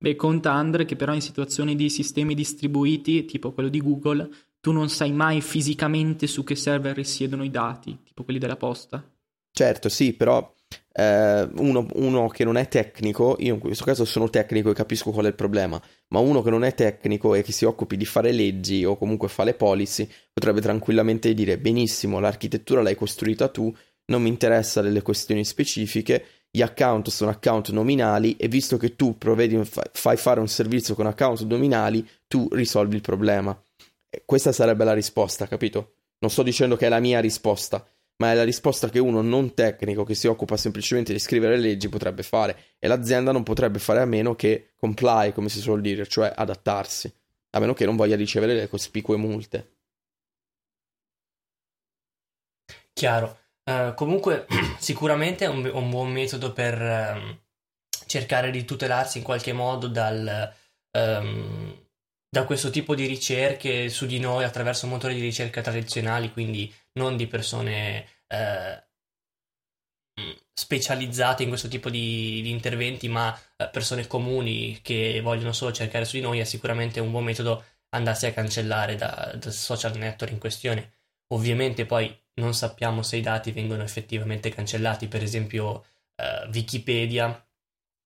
Beh, 0.04 0.16
conta 0.16 0.52
Andre 0.52 0.84
che 0.84 0.96
però 0.96 1.14
in 1.14 1.22
situazioni 1.22 1.76
di 1.76 1.88
sistemi 1.88 2.34
distribuiti, 2.34 3.24
tipo 3.24 3.52
quello 3.52 3.70
di 3.70 3.80
Google, 3.80 4.28
tu 4.60 4.70
non 4.70 4.90
sai 4.90 5.12
mai 5.12 5.40
fisicamente 5.40 6.26
su 6.26 6.44
che 6.44 6.56
server 6.56 6.94
risiedono 6.94 7.42
i 7.42 7.48
dati, 7.48 8.00
tipo 8.04 8.22
quelli 8.22 8.38
della 8.38 8.56
posta. 8.56 9.02
Certo, 9.50 9.88
sì, 9.88 10.12
però 10.12 10.52
eh, 10.92 11.48
uno, 11.56 11.86
uno, 11.94 12.28
che 12.28 12.44
non 12.44 12.58
è 12.58 12.68
tecnico, 12.68 13.36
io 13.38 13.54
in 13.54 13.60
questo 13.60 13.86
caso 13.86 14.04
sono 14.04 14.28
tecnico 14.28 14.68
e 14.68 14.74
capisco 14.74 15.10
qual 15.10 15.24
è 15.24 15.28
il 15.28 15.34
problema, 15.34 15.80
ma 16.08 16.18
uno 16.18 16.42
che 16.42 16.50
non 16.50 16.64
è 16.64 16.74
tecnico 16.74 17.34
e 17.34 17.42
che 17.42 17.52
si 17.52 17.64
occupi 17.64 17.96
di 17.96 18.04
fare 18.04 18.30
leggi 18.30 18.84
o 18.84 18.98
comunque 18.98 19.28
fa 19.28 19.42
le 19.44 19.54
policy 19.54 20.06
potrebbe 20.34 20.60
tranquillamente 20.60 21.32
dire 21.32 21.56
benissimo, 21.56 22.20
l'architettura 22.20 22.82
l'hai 22.82 22.94
costruita 22.94 23.48
tu, 23.48 23.74
non 24.06 24.20
mi 24.20 24.28
interessa 24.28 24.82
delle 24.82 25.00
questioni 25.00 25.46
specifiche, 25.46 26.26
gli 26.56 26.62
account 26.62 27.10
sono 27.10 27.32
account 27.32 27.70
nominali 27.70 28.36
e 28.36 28.46
visto 28.46 28.76
che 28.76 28.94
tu 28.94 29.18
provvedi, 29.18 29.60
fai 29.90 30.16
fare 30.16 30.38
un 30.38 30.46
servizio 30.46 30.94
con 30.94 31.04
account 31.04 31.42
nominali, 31.46 32.08
tu 32.28 32.46
risolvi 32.52 32.94
il 32.94 33.00
problema. 33.00 33.60
Questa 34.24 34.52
sarebbe 34.52 34.84
la 34.84 34.92
risposta, 34.92 35.48
capito? 35.48 35.94
Non 36.20 36.30
sto 36.30 36.44
dicendo 36.44 36.76
che 36.76 36.86
è 36.86 36.88
la 36.88 37.00
mia 37.00 37.18
risposta, 37.18 37.84
ma 38.18 38.30
è 38.30 38.36
la 38.36 38.44
risposta 38.44 38.88
che 38.88 39.00
uno 39.00 39.20
non 39.20 39.52
tecnico 39.54 40.04
che 40.04 40.14
si 40.14 40.28
occupa 40.28 40.56
semplicemente 40.56 41.12
di 41.12 41.18
scrivere 41.18 41.56
leggi 41.56 41.88
potrebbe 41.88 42.22
fare 42.22 42.56
e 42.78 42.86
l'azienda 42.86 43.32
non 43.32 43.42
potrebbe 43.42 43.80
fare 43.80 44.00
a 44.00 44.06
meno 44.06 44.36
che 44.36 44.74
comply, 44.76 45.32
come 45.32 45.48
si 45.48 45.58
suol 45.58 45.80
dire, 45.80 46.06
cioè 46.06 46.32
adattarsi, 46.32 47.12
a 47.50 47.58
meno 47.58 47.74
che 47.74 47.84
non 47.84 47.96
voglia 47.96 48.14
ricevere 48.14 48.54
le 48.54 48.68
cospicue 48.68 49.16
multe. 49.16 49.72
Chiaro. 52.92 53.42
Uh, 53.64 53.94
comunque, 53.94 54.46
sicuramente 54.78 55.46
è 55.46 55.48
un, 55.48 55.64
un, 55.72 55.90
buon 55.90 56.12
metodo 56.12 56.52
per 56.52 56.80
um, 56.80 57.40
cercare 58.06 58.50
di 58.50 58.64
tutelarsi 58.64 59.18
in 59.18 59.24
qualche 59.24 59.52
modo 59.52 59.88
dal, 59.88 60.52
um, 60.98 61.86
da 62.28 62.44
questo 62.44 62.70
tipo 62.70 62.94
di 62.94 63.06
ricerche 63.06 63.88
su 63.88 64.06
di 64.06 64.18
noi 64.18 64.44
attraverso 64.44 64.86
motori 64.86 65.14
di 65.14 65.20
ricerca 65.20 65.62
tradizionali, 65.62 66.32
quindi 66.32 66.72
non 66.94 67.16
di 67.16 67.26
persone 67.26 68.06
eh, 68.26 68.84
specializzate 70.52 71.42
in 71.42 71.48
questo 71.48 71.68
tipo 71.68 71.90
di, 71.90 72.40
di 72.42 72.50
interventi, 72.50 73.08
ma 73.08 73.36
eh, 73.56 73.68
persone 73.68 74.06
comuni 74.06 74.80
che 74.82 75.20
vogliono 75.22 75.52
solo 75.52 75.72
cercare 75.72 76.04
su 76.04 76.16
di 76.16 76.22
noi, 76.22 76.38
è 76.38 76.44
sicuramente 76.44 77.00
un 77.00 77.10
buon 77.10 77.24
metodo 77.24 77.64
andarsi 77.90 78.26
a 78.26 78.32
cancellare 78.32 78.96
da, 78.96 79.34
dal 79.36 79.52
social 79.52 79.96
network 79.96 80.32
in 80.32 80.38
questione. 80.38 80.92
Ovviamente 81.28 81.86
poi 81.86 82.16
non 82.34 82.54
sappiamo 82.54 83.02
se 83.02 83.16
i 83.16 83.20
dati 83.20 83.52
vengono 83.52 83.82
effettivamente 83.82 84.50
cancellati, 84.50 85.08
per 85.08 85.22
esempio 85.22 85.84
eh, 86.16 86.48
Wikipedia 86.52 87.44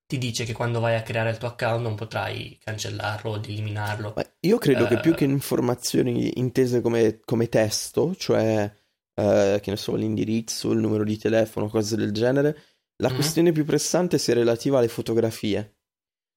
ti 0.08 0.16
dice 0.16 0.44
che 0.44 0.54
quando 0.54 0.80
vai 0.80 0.94
a 0.94 1.02
creare 1.02 1.30
il 1.30 1.36
tuo 1.36 1.48
account 1.48 1.82
non 1.82 1.94
potrai 1.94 2.58
cancellarlo 2.64 3.32
o 3.32 3.36
eliminarlo. 3.36 4.14
Ma 4.16 4.24
io 4.40 4.56
credo 4.56 4.84
uh, 4.84 4.88
che 4.88 5.00
più 5.00 5.14
che 5.14 5.24
informazioni 5.24 6.38
intese 6.38 6.80
come, 6.80 7.20
come 7.22 7.50
testo, 7.50 8.14
cioè 8.16 8.64
uh, 8.64 9.60
che 9.60 9.70
ne 9.70 9.76
so, 9.76 9.94
l'indirizzo, 9.96 10.72
il 10.72 10.78
numero 10.78 11.04
di 11.04 11.18
telefono, 11.18 11.68
cose 11.68 11.96
del 11.96 12.12
genere, 12.12 12.56
la 12.96 13.08
mm-hmm. 13.08 13.16
questione 13.16 13.52
più 13.52 13.66
pressante 13.66 14.16
sia 14.16 14.32
relativa 14.32 14.78
alle 14.78 14.88
fotografie. 14.88 15.74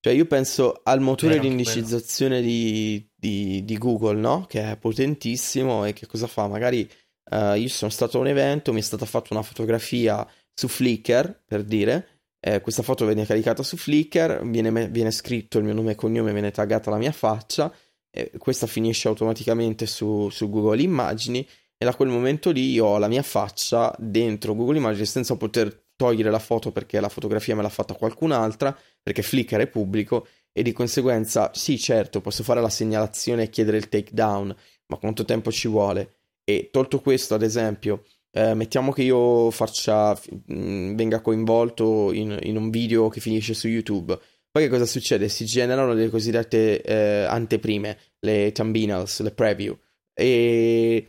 Cioè 0.02 0.14
io 0.14 0.26
penso 0.26 0.82
al 0.84 1.00
motore 1.00 1.40
di 1.40 1.48
indicizzazione 1.48 2.42
di, 2.42 3.08
di, 3.16 3.64
di, 3.64 3.78
Google, 3.78 4.20
no? 4.20 4.46
Che 4.50 4.72
è 4.72 4.76
potentissimo 4.76 5.86
e 5.86 5.94
che 5.94 6.08
cosa 6.08 6.26
fa? 6.28 6.48
Magari 6.48 6.90
uh, 7.30 7.54
io 7.54 7.70
sono 7.70 7.92
stato 7.92 8.18
a 8.18 8.22
un 8.22 8.28
evento, 8.28 8.74
mi 8.74 8.80
è 8.80 8.84
stata 8.84 9.06
fatta 9.06 9.34
una 9.34 9.44
fotografia 9.44 10.28
su 10.54 10.68
Flickr, 10.68 11.44
per 11.46 11.64
dire, 11.64 12.22
eh, 12.40 12.60
questa 12.62 12.82
foto 12.82 13.06
viene 13.06 13.26
caricata 13.26 13.62
su 13.62 13.78
Flickr, 13.78 14.42
viene, 14.44 14.90
viene, 14.90 15.12
scritto 15.12 15.60
il 15.60 15.64
mio 15.64 15.74
nome 15.74 15.92
e 15.92 15.96
cognome, 15.96 16.34
viene 16.34 16.52
taggata 16.52 16.90
la 16.90 16.98
mia 16.98 17.12
faccia, 17.12 17.72
eh, 18.10 18.32
questa 18.38 18.68
finisce 18.68 19.08
automaticamente 19.08 19.86
su, 19.86 20.28
su, 20.30 20.50
Google 20.50 20.82
Immagini 20.82 21.48
e 21.78 21.86
da 21.86 21.96
quel 21.96 22.10
momento 22.10 22.52
lì 22.52 22.72
io 22.72 22.86
ho 22.86 22.98
la 22.98 23.08
mia 23.08 23.22
faccia 23.22 23.96
dentro 23.98 24.56
Google 24.56 24.78
Immagini 24.78 25.06
senza 25.06 25.36
poter 25.38 25.90
togliere 25.96 26.32
la 26.32 26.40
foto 26.40 26.72
perché 26.72 27.00
la 27.00 27.10
fotografia 27.10 27.56
me 27.56 27.62
l'ha 27.62 27.70
fatta 27.70 27.94
qualcun'altra, 27.94 28.76
perché 29.02 29.22
Flickr 29.22 29.60
è 29.60 29.68
pubblico 29.68 30.28
e 30.52 30.64
di 30.64 30.72
conseguenza 30.72 31.52
sì 31.54 31.78
certo 31.78 32.22
posso 32.22 32.44
fare 32.44 32.60
la 32.60 32.70
segnalazione 32.70 33.44
e 33.44 33.50
chiedere 33.50 33.78
il 33.78 33.88
takedown, 33.88 34.56
ma 34.88 34.98
quanto 34.98 35.24
tempo 35.26 35.52
ci 35.52 35.68
vuole? 35.68 36.21
E 36.52 36.70
tolto 36.72 37.00
questo 37.00 37.36
ad 37.36 37.44
esempio 37.44 38.04
eh, 38.34 38.54
mettiamo 38.54 38.92
che 38.92 39.04
io 39.04 39.52
faccia, 39.52 40.14
mh, 40.14 40.54
mm, 40.54 40.96
venga 40.96 41.22
coinvolto 41.22 42.12
in, 42.14 42.38
in, 42.44 42.56
un 42.56 42.70
video 42.70 43.10
che 43.10 43.20
finisce 43.20 43.54
su 43.54 43.68
YouTube. 43.68 44.18
Poi 44.50 44.64
che 44.64 44.70
cosa 44.70 44.86
succede? 44.86 45.30
Si 45.30 45.46
generano 45.46 45.94
le 45.94 46.10
cosiddette 46.10 46.82
eh, 46.82 47.24
anteprime, 47.24 47.98
le 48.20 48.52
thumbnails, 48.52 49.22
le 49.22 49.32
preview. 49.32 49.78
E 50.14 51.08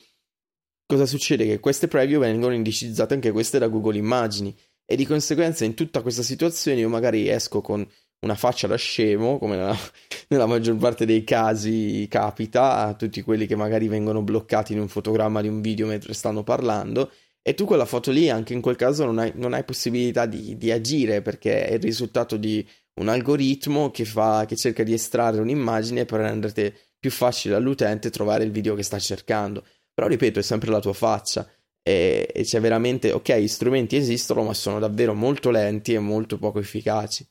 cosa 0.86 1.06
succede? 1.06 1.46
Che 1.46 1.60
queste 1.60 1.88
preview 1.88 2.20
vengono 2.20 2.54
indicizzate 2.54 3.14
anche 3.14 3.32
queste 3.32 3.58
da 3.58 3.68
Google 3.68 3.98
Immagini. 3.98 4.56
E 4.84 4.96
di 4.96 5.06
conseguenza 5.06 5.64
in 5.64 5.74
tutta 5.74 6.02
questa 6.02 6.22
situazione 6.22 6.80
io 6.80 6.88
magari 6.88 7.28
esco 7.28 7.60
con 7.60 7.86
una 8.22 8.34
faccia 8.34 8.66
da 8.66 8.76
scemo, 8.76 9.38
come 9.38 9.56
nella, 9.56 9.76
nella, 10.28 10.46
maggior 10.46 10.76
parte 10.76 11.04
dei 11.04 11.24
casi 11.24 12.06
capita 12.08 12.86
a 12.86 12.94
tutti 12.94 13.22
quelli 13.22 13.46
che 13.46 13.56
magari 13.56 13.88
vengono 13.88 14.22
bloccati 14.22 14.72
in 14.72 14.80
un 14.80 14.88
fotogramma 14.88 15.40
di 15.40 15.48
un 15.48 15.60
video 15.60 15.86
mentre 15.86 16.14
stanno 16.14 16.42
parlando. 16.42 17.10
E 17.42 17.54
tu 17.54 17.64
quella 17.64 17.84
foto 17.84 18.12
lì, 18.12 18.30
anche 18.30 18.52
in 18.52 18.60
quel 18.60 18.76
caso, 18.76 19.04
non 19.04 19.18
hai, 19.18 19.32
non 19.34 19.52
hai 19.52 19.64
possibilità 19.64 20.26
di, 20.26 20.56
di, 20.56 20.70
agire 20.70 21.22
perché 21.22 21.66
è 21.66 21.74
il 21.74 21.82
risultato 21.82 22.36
di 22.36 22.64
un 23.00 23.08
algoritmo 23.08 23.90
che, 23.90 24.04
fa, 24.04 24.44
che 24.46 24.54
cerca 24.54 24.84
di 24.84 24.92
estrarre 24.92 25.40
un'immagine 25.40 26.04
per 26.04 26.20
renderti 26.20 26.72
più 27.00 27.10
facile 27.10 27.56
all'utente 27.56 28.10
trovare 28.10 28.44
il 28.44 28.52
video 28.52 28.76
che 28.76 28.84
sta 28.84 28.98
cercando. 29.00 29.64
Però 29.92 30.06
ripeto, 30.06 30.38
è 30.38 30.42
sempre 30.42 30.70
la 30.70 30.78
tua 30.78 30.92
faccia. 30.92 31.44
E, 31.82 32.30
e 32.32 32.44
c'è 32.44 32.60
veramente, 32.60 33.10
ok, 33.10 33.34
gli 33.38 33.48
strumenti 33.48 33.96
esistono, 33.96 34.44
ma 34.44 34.54
sono 34.54 34.78
davvero 34.78 35.12
molto 35.12 35.50
lenti 35.50 35.94
e 35.94 35.98
molto 35.98 36.38
poco 36.38 36.60
efficaci. 36.60 37.26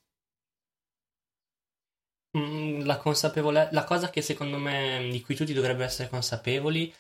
La 2.84 2.98
consapevolezza, 2.98 3.70
la 3.72 3.84
cosa 3.84 4.10
che 4.10 4.22
secondo 4.22 4.58
me 4.58 5.08
di 5.12 5.22
cui 5.22 5.36
tutti 5.36 5.54
dovrebbero 5.54 5.86
essere 5.86 6.10
consapevoli 6.10 6.94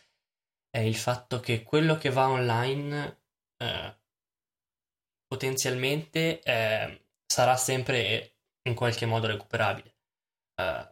è 0.69 0.79
il 0.79 0.95
fatto 0.95 1.39
che 1.39 1.63
quello 1.63 1.97
che 1.97 2.09
va 2.09 2.29
online 2.29 3.19
eh, 3.57 3.95
potenzialmente 5.27 6.41
eh, 6.41 7.05
sarà 7.25 7.55
sempre 7.55 8.35
in 8.63 8.75
qualche 8.75 9.05
modo 9.05 9.27
recuperabile. 9.27 9.95
Eh, 10.55 10.89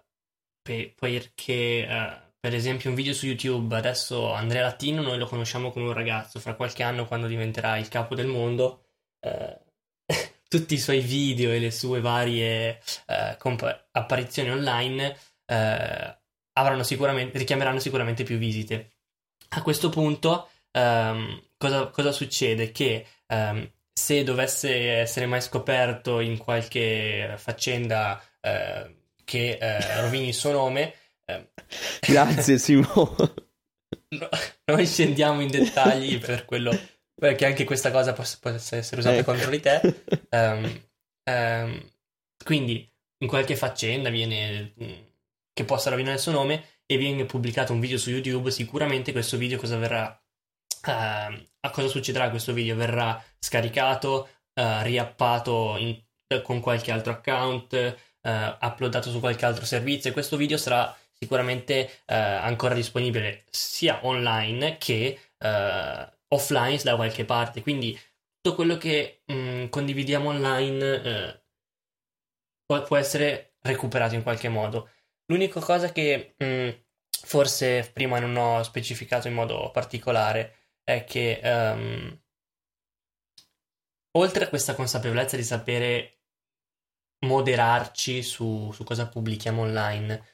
per, 0.62 0.94
perché, 0.96 1.88
eh, 1.88 2.22
per 2.40 2.54
esempio, 2.54 2.90
un 2.90 2.96
video 2.96 3.14
su 3.14 3.26
YouTube, 3.26 3.76
adesso 3.76 4.32
Andrea 4.34 4.64
Latino 4.64 5.02
noi 5.02 5.18
lo 5.18 5.28
conosciamo 5.28 5.72
come 5.72 5.88
un 5.88 5.94
ragazzo, 5.94 6.40
fra 6.40 6.56
qualche 6.56 6.84
anno 6.84 7.06
quando 7.08 7.28
diventerà 7.28 7.78
il 7.78 7.88
capo 7.88 8.16
del 8.16 8.28
mondo 8.28 8.86
eh, 9.20 9.60
tutti 10.50 10.74
i 10.74 10.80
suoi 10.80 11.00
video 11.00 11.52
e 11.52 11.60
le 11.60 11.72
sue 11.72 12.02
varie 12.02 12.82
eh, 13.06 13.38
comp- 13.38 13.88
apparizioni 13.92 14.50
online 14.50 15.16
eh, 15.46 16.18
avranno 16.54 16.84
sicuramente, 16.84 17.38
richiameranno 17.38 17.80
sicuramente 17.80 18.24
più 18.24 18.38
visite. 18.38 18.90
A 19.50 19.62
questo 19.62 19.90
punto, 19.90 20.50
ehm, 20.72 21.42
cosa, 21.56 21.88
cosa, 21.88 22.12
succede? 22.12 22.72
Che 22.72 23.06
ehm, 23.28 23.72
se 23.94 24.24
dovesse 24.24 24.92
essere 25.00 25.28
mai 25.28 25.42
scoperto 25.42 26.20
in 26.20 26.38
qualche 26.38 27.36
faccenda 27.38 28.22
eh, 28.42 28.96
che 29.24 29.58
eh, 29.62 30.02
rovini 30.02 30.30
il 30.30 30.34
suo 30.34 30.52
nome, 30.52 30.94
ehm, 31.26 31.48
grazie 32.02 32.58
Simo. 32.58 33.16
noi 34.66 34.86
scendiamo 34.88 35.42
in 35.42 35.50
dettagli 35.50 36.20
per 36.20 36.46
quello 36.46 36.72
perché 37.20 37.46
anche 37.46 37.66
questa 37.66 37.92
cosa 37.92 38.14
possa, 38.14 38.38
possa 38.40 38.78
essere 38.78 39.02
usata 39.02 39.18
eh. 39.18 39.24
contro 39.24 39.50
di 39.50 39.60
te. 39.60 40.04
Um, 40.30 40.82
um, 41.30 41.92
quindi, 42.44 42.90
in 43.18 43.28
qualche 43.28 43.58
faccenda 43.58 44.10
viene 44.10 44.74
mm, 44.82 44.94
che 45.54 45.66
possa 45.66 45.90
rovinare 45.90 46.16
il 46.16 46.22
suo 46.22 46.32
nome 46.32 46.64
e 46.86 46.98
viene 46.98 47.26
pubblicato 47.26 47.74
un 47.74 47.82
video 47.82 47.98
su 47.98 48.10
YouTube, 48.10 48.50
sicuramente 48.50 49.12
questo 49.12 49.38
video 49.38 49.60
cosa 49.60 49.78
verrà 49.78 50.08
uh, 50.88 50.90
a 50.92 51.70
cosa 51.72 51.88
succederà 51.88 52.30
questo 52.30 52.54
video? 52.54 52.76
Verrà 52.78 53.22
scaricato, 53.38 54.30
uh, 54.54 54.82
riappato 54.82 55.76
in, 55.78 56.02
con 56.42 56.62
qualche 56.62 56.92
altro 56.92 57.12
account, 57.12 57.98
uh, 58.22 58.30
uploadato 58.66 59.12
su 59.12 59.20
qualche 59.20 59.46
altro 59.46 59.66
servizio 59.66 60.10
e 60.10 60.14
questo 60.14 60.38
video 60.38 60.58
sarà 60.58 60.96
sicuramente 61.12 62.02
uh, 62.08 62.14
ancora 62.14 62.74
disponibile 62.74 63.44
sia 63.50 64.00
online 64.06 64.78
che 64.78 65.20
offline 66.30 66.82
da 66.84 66.96
qualche 66.96 67.26
parte. 67.26 67.62
Quindi 67.62 67.98
tutto 68.42 68.56
quello 68.56 68.78
che 68.78 69.24
mh, 69.26 69.34
mm, 69.34 69.66
condividiamo 69.70 70.30
online 70.30 71.04
eh, 71.04 71.44
può, 72.66 72.96
essere 72.98 73.56
recuperato 73.62 74.16
in 74.16 74.24
qualche 74.24 74.50
modo. 74.50 74.90
L'unica 75.26 75.60
cosa 75.60 75.92
che 75.92 76.36
mh, 76.38 76.46
mm, 76.46 76.70
forse 77.26 77.90
prima 77.94 78.20
non 78.20 78.36
ho 78.36 78.64
specificato 78.64 79.28
in 79.28 79.34
modo 79.34 79.70
particolare 79.72 80.56
è 80.84 81.04
che 81.04 81.40
um, 81.44 82.20
oltre 84.18 84.46
a 84.46 84.50
questa 84.50 84.74
consapevolezza 84.76 85.36
di 85.36 85.44
sapere 85.44 86.22
moderarci 87.26 88.24
su, 88.24 88.72
su 88.72 88.84
cosa 88.84 89.08
pubblichiamo 89.08 89.62
online, 89.62 90.26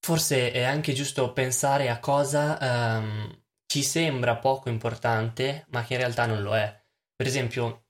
forse 0.00 0.52
è 0.52 0.62
anche 0.62 0.92
giusto 0.92 1.32
pensare 1.32 1.90
a 1.90 1.98
cosa 1.98 2.58
um, 2.98 3.45
ci 3.66 3.82
sembra 3.82 4.36
poco 4.36 4.68
importante, 4.68 5.66
ma 5.70 5.84
che 5.84 5.94
in 5.94 6.00
realtà 6.00 6.26
non 6.26 6.42
lo 6.42 6.56
è. 6.56 6.84
Per 7.14 7.26
esempio, 7.26 7.86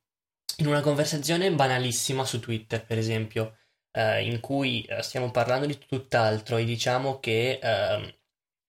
in 0.58 0.66
una 0.66 0.80
conversazione 0.80 1.50
banalissima 1.52 2.24
su 2.24 2.40
Twitter, 2.40 2.84
per 2.84 2.98
esempio, 2.98 3.58
eh, 3.92 4.24
in 4.24 4.40
cui 4.40 4.82
eh, 4.82 5.02
stiamo 5.02 5.30
parlando 5.30 5.66
di 5.66 5.78
tutt'altro 5.78 6.56
e 6.56 6.64
diciamo 6.64 7.18
che 7.20 7.58
eh, 7.62 8.20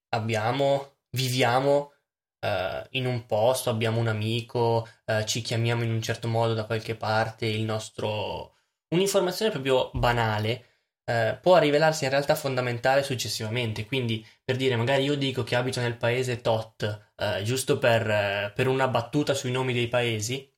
abbiamo, 0.10 0.98
viviamo 1.12 1.94
eh, 2.40 2.88
in 2.92 3.06
un 3.06 3.26
posto, 3.26 3.70
abbiamo 3.70 4.00
un 4.00 4.08
amico, 4.08 4.88
eh, 5.06 5.26
ci 5.26 5.42
chiamiamo 5.42 5.84
in 5.84 5.92
un 5.92 6.02
certo 6.02 6.28
modo 6.28 6.54
da 6.54 6.66
qualche 6.66 6.96
parte, 6.96 7.46
il 7.46 7.64
nostro... 7.64 8.56
un'informazione 8.90 9.52
proprio 9.52 9.92
banale 9.94 10.67
eh, 11.10 11.38
può 11.42 11.58
rivelarsi 11.58 12.04
in 12.04 12.10
realtà 12.10 12.36
fondamentale 12.36 13.02
successivamente. 13.02 13.86
Quindi, 13.86 14.26
per 14.44 14.58
dire, 14.58 14.76
magari 14.76 15.04
io 15.04 15.16
dico 15.16 15.44
che 15.44 15.56
abito 15.56 15.80
nel 15.80 15.96
paese 15.96 16.42
tot, 16.42 17.12
eh, 17.16 17.42
giusto 17.44 17.78
per, 17.78 18.10
eh, 18.10 18.52
per, 18.54 18.68
una 18.68 18.90
battuta 18.90 19.34
sui 19.34 19.52
nomi 19.52 19.74
dei 19.74 19.88
paesi, 19.88 20.52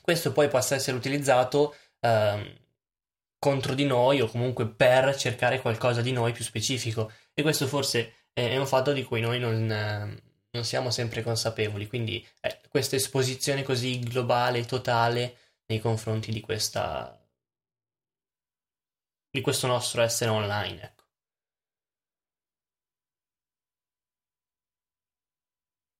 questo 0.00 0.32
poi 0.32 0.48
possa 0.48 0.74
essere 0.76 0.96
utilizzato 0.96 1.74
ehm, 2.00 2.58
contro 3.38 3.74
di 3.74 3.84
noi 3.84 4.20
o 4.22 4.28
comunque 4.28 4.66
per 4.68 5.14
cercare 5.16 5.60
qualcosa 5.60 6.00
di 6.00 6.12
noi 6.12 6.32
più 6.32 6.44
specifico. 6.44 7.12
E 7.34 7.42
questo 7.42 7.66
forse 7.66 8.28
è 8.32 8.56
un 8.56 8.66
fatto 8.66 8.92
di 8.92 9.04
cui 9.04 9.20
noi 9.20 9.38
non, 9.38 9.66
non 9.66 10.64
siamo 10.64 10.90
sempre 10.90 11.22
consapevoli. 11.22 11.86
Quindi, 11.86 12.26
eh, 12.40 12.60
questa 12.70 12.96
esposizione 12.96 13.62
così 13.62 13.98
globale, 13.98 14.64
totale 14.64 15.36
nei 15.66 15.80
confronti 15.80 16.32
di 16.32 16.40
questa 16.40 17.21
di 19.32 19.40
questo 19.40 19.66
nostro 19.66 20.02
essere 20.02 20.30
online, 20.30 20.82
ecco. 20.82 21.02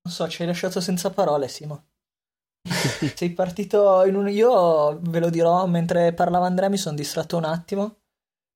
Non 0.04 0.12
so, 0.12 0.28
ci 0.28 0.42
hai 0.42 0.48
lasciato 0.48 0.80
senza 0.80 1.10
parole, 1.10 1.48
Simo. 1.48 1.86
Sei 3.16 3.32
partito 3.32 4.04
in 4.04 4.16
un... 4.16 4.28
Io 4.28 4.98
ve 5.00 5.18
lo 5.18 5.30
dirò, 5.30 5.66
mentre 5.66 6.12
parlava 6.12 6.46
Andrea 6.46 6.68
mi 6.68 6.76
sono 6.76 6.94
distratto 6.94 7.38
un 7.38 7.44
attimo 7.44 8.00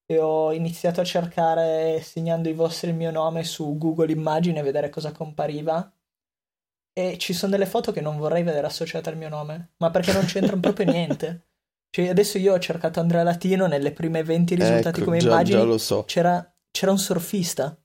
e 0.05 0.19
ho 0.19 0.53
iniziato 0.53 1.01
a 1.01 1.05
cercare, 1.05 2.01
segnando 2.03 2.49
i 2.51 2.53
vostri 2.53 2.91
il 2.91 2.97
mio 2.97 3.11
nome 3.11 3.45
su 3.45 3.79
Google 3.79 4.13
Immagine, 4.13 4.63
vedere 4.63 4.91
cosa 4.91 5.11
compariva. 5.13 5.91
E 6.93 7.17
ci 7.19 7.33
sono 7.33 7.53
delle 7.53 7.67
foto 7.67 7.93
che 7.93 8.01
non 8.03 8.17
vorrei 8.19 8.43
vedere 8.43 8.67
associate 8.67 9.09
al 9.09 9.17
mio 9.17 9.29
nome, 9.31 9.73
ma 9.79 9.91
perché 9.91 10.13
non 10.13 10.27
c'entrano 10.27 10.61
proprio 10.61 10.87
niente. 10.91 11.47
Cioè, 11.91 12.09
adesso 12.09 12.39
io 12.39 12.53
ho 12.55 12.59
cercato 12.59 13.01
Andrea 13.01 13.23
Latino 13.23 13.67
nelle 13.67 13.93
prime 13.93 14.23
20 14.23 14.55
risultati 14.55 15.01
ecco, 15.01 15.05
come 15.05 15.19
già, 15.19 15.29
immagini. 15.29 15.59
Già 15.59 15.65
lo 15.65 15.79
so. 15.79 16.05
C'era, 16.05 16.55
c'era 16.71 16.91
un 16.91 16.99
surfista 16.99 17.77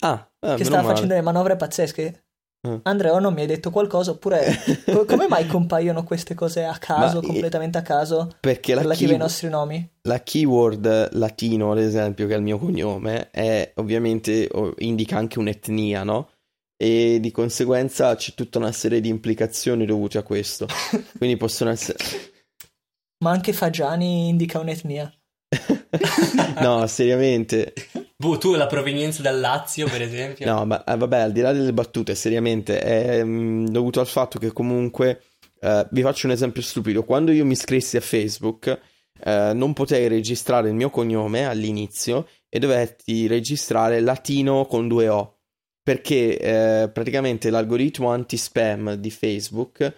ah, 0.00 0.30
eh, 0.40 0.54
che 0.54 0.64
stava 0.64 0.82
male. 0.82 0.94
facendo 0.94 1.14
le 1.14 1.20
manovre 1.20 1.56
pazzesche. 1.56 2.24
Eh. 2.64 2.78
Andrea, 2.84 3.12
o 3.12 3.18
non 3.18 3.34
mi 3.34 3.40
hai 3.40 3.48
detto 3.48 3.70
qualcosa, 3.70 4.12
oppure 4.12 4.44
co- 4.86 5.04
come 5.04 5.26
mai 5.26 5.46
compaiono 5.46 6.04
queste 6.04 6.34
cose 6.34 6.64
a 6.64 6.78
caso, 6.78 7.20
Ma, 7.20 7.26
completamente 7.26 7.76
a 7.78 7.82
caso, 7.82 8.36
Perché 8.38 8.74
la, 8.74 8.82
relative 8.82 9.06
key- 9.08 9.14
ai 9.16 9.20
nostri 9.20 9.48
nomi? 9.48 9.90
la 10.02 10.22
keyword 10.22 11.08
latino, 11.14 11.72
ad 11.72 11.78
esempio, 11.78 12.28
che 12.28 12.34
è 12.34 12.36
il 12.36 12.42
mio 12.42 12.58
cognome, 12.58 13.30
è 13.30 13.72
ovviamente 13.76 14.48
indica 14.78 15.16
anche 15.16 15.40
un'etnia, 15.40 16.04
no? 16.04 16.30
E 16.76 17.18
di 17.20 17.30
conseguenza 17.32 18.14
c'è 18.14 18.32
tutta 18.34 18.58
una 18.58 18.72
serie 18.72 19.00
di 19.00 19.08
implicazioni 19.08 19.84
dovute 19.84 20.18
a 20.18 20.22
questo. 20.22 20.66
Quindi 21.18 21.36
possono 21.36 21.70
essere. 21.70 21.98
Ma 23.22 23.30
anche 23.30 23.52
Fagiani 23.52 24.28
indica 24.28 24.58
un'etnia. 24.58 25.10
No, 26.60 26.86
seriamente. 26.86 27.74
Boh, 28.16 28.38
tu 28.38 28.54
la 28.54 28.66
provenienza 28.66 29.20
dal 29.20 29.38
Lazio, 29.38 29.88
per 29.88 30.00
esempio. 30.00 30.46
No, 30.46 30.64
ma 30.64 30.82
eh, 30.84 30.96
vabbè, 30.96 31.18
al 31.18 31.32
di 31.32 31.40
là 31.40 31.52
delle 31.52 31.72
battute, 31.72 32.14
seriamente, 32.14 32.80
è 32.80 33.22
mm, 33.22 33.66
dovuto 33.66 34.00
al 34.00 34.06
fatto 34.06 34.38
che 34.38 34.52
comunque, 34.52 35.22
eh, 35.60 35.86
vi 35.90 36.02
faccio 36.02 36.26
un 36.26 36.32
esempio 36.32 36.62
stupido, 36.62 37.04
quando 37.04 37.32
io 37.32 37.44
mi 37.44 37.52
iscrissi 37.52 37.96
a 37.96 38.00
Facebook, 38.00 38.80
eh, 39.22 39.52
non 39.54 39.72
potei 39.72 40.08
registrare 40.08 40.68
il 40.68 40.74
mio 40.74 40.88
cognome 40.90 41.46
all'inizio 41.46 42.28
e 42.48 42.58
dovetti 42.58 43.26
registrare 43.26 44.00
latino 44.00 44.64
con 44.66 44.88
due 44.88 45.08
O, 45.08 45.38
perché 45.82 46.38
eh, 46.38 46.90
praticamente 46.90 47.50
l'algoritmo 47.50 48.10
anti-spam 48.10 48.94
di 48.94 49.10
Facebook 49.10 49.94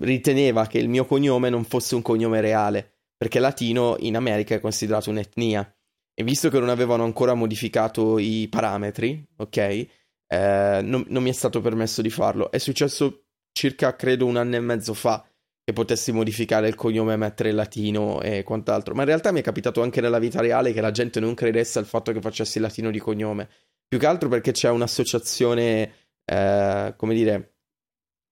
riteneva 0.00 0.66
che 0.66 0.78
il 0.78 0.88
mio 0.88 1.04
cognome 1.04 1.50
non 1.50 1.64
fosse 1.64 1.94
un 1.94 2.02
cognome 2.02 2.40
reale, 2.40 2.98
perché 3.16 3.38
latino 3.38 3.96
in 4.00 4.16
America 4.16 4.54
è 4.54 4.60
considerato 4.60 5.10
un'etnia. 5.10 5.72
E 6.14 6.22
visto 6.22 6.50
che 6.50 6.58
non 6.58 6.68
avevano 6.68 7.04
ancora 7.04 7.34
modificato 7.34 8.18
i 8.18 8.46
parametri, 8.50 9.26
ok, 9.36 9.56
eh, 9.56 10.80
non, 10.82 11.04
non 11.08 11.22
mi 11.22 11.30
è 11.30 11.32
stato 11.32 11.60
permesso 11.60 12.02
di 12.02 12.10
farlo. 12.10 12.50
È 12.50 12.58
successo 12.58 13.24
circa, 13.52 13.96
credo, 13.96 14.26
un 14.26 14.36
anno 14.36 14.56
e 14.56 14.60
mezzo 14.60 14.94
fa 14.94 15.24
che 15.64 15.72
potessi 15.72 16.12
modificare 16.12 16.68
il 16.68 16.74
cognome, 16.74 17.16
mettere 17.16 17.50
il 17.50 17.54
latino 17.54 18.20
e 18.22 18.42
quant'altro. 18.42 18.94
Ma 18.94 19.02
in 19.02 19.08
realtà 19.08 19.32
mi 19.32 19.40
è 19.40 19.42
capitato 19.42 19.82
anche 19.82 20.00
nella 20.00 20.18
vita 20.18 20.40
reale 20.40 20.72
che 20.72 20.80
la 20.80 20.90
gente 20.90 21.20
non 21.20 21.34
credesse 21.34 21.78
al 21.78 21.86
fatto 21.86 22.12
che 22.12 22.20
facessi 22.20 22.58
latino 22.58 22.90
di 22.90 22.98
cognome. 22.98 23.48
Più 23.86 23.98
che 23.98 24.06
altro 24.06 24.28
perché 24.28 24.52
c'è 24.52 24.70
un'associazione, 24.70 25.92
eh, 26.24 26.94
come 26.96 27.14
dire, 27.14 27.54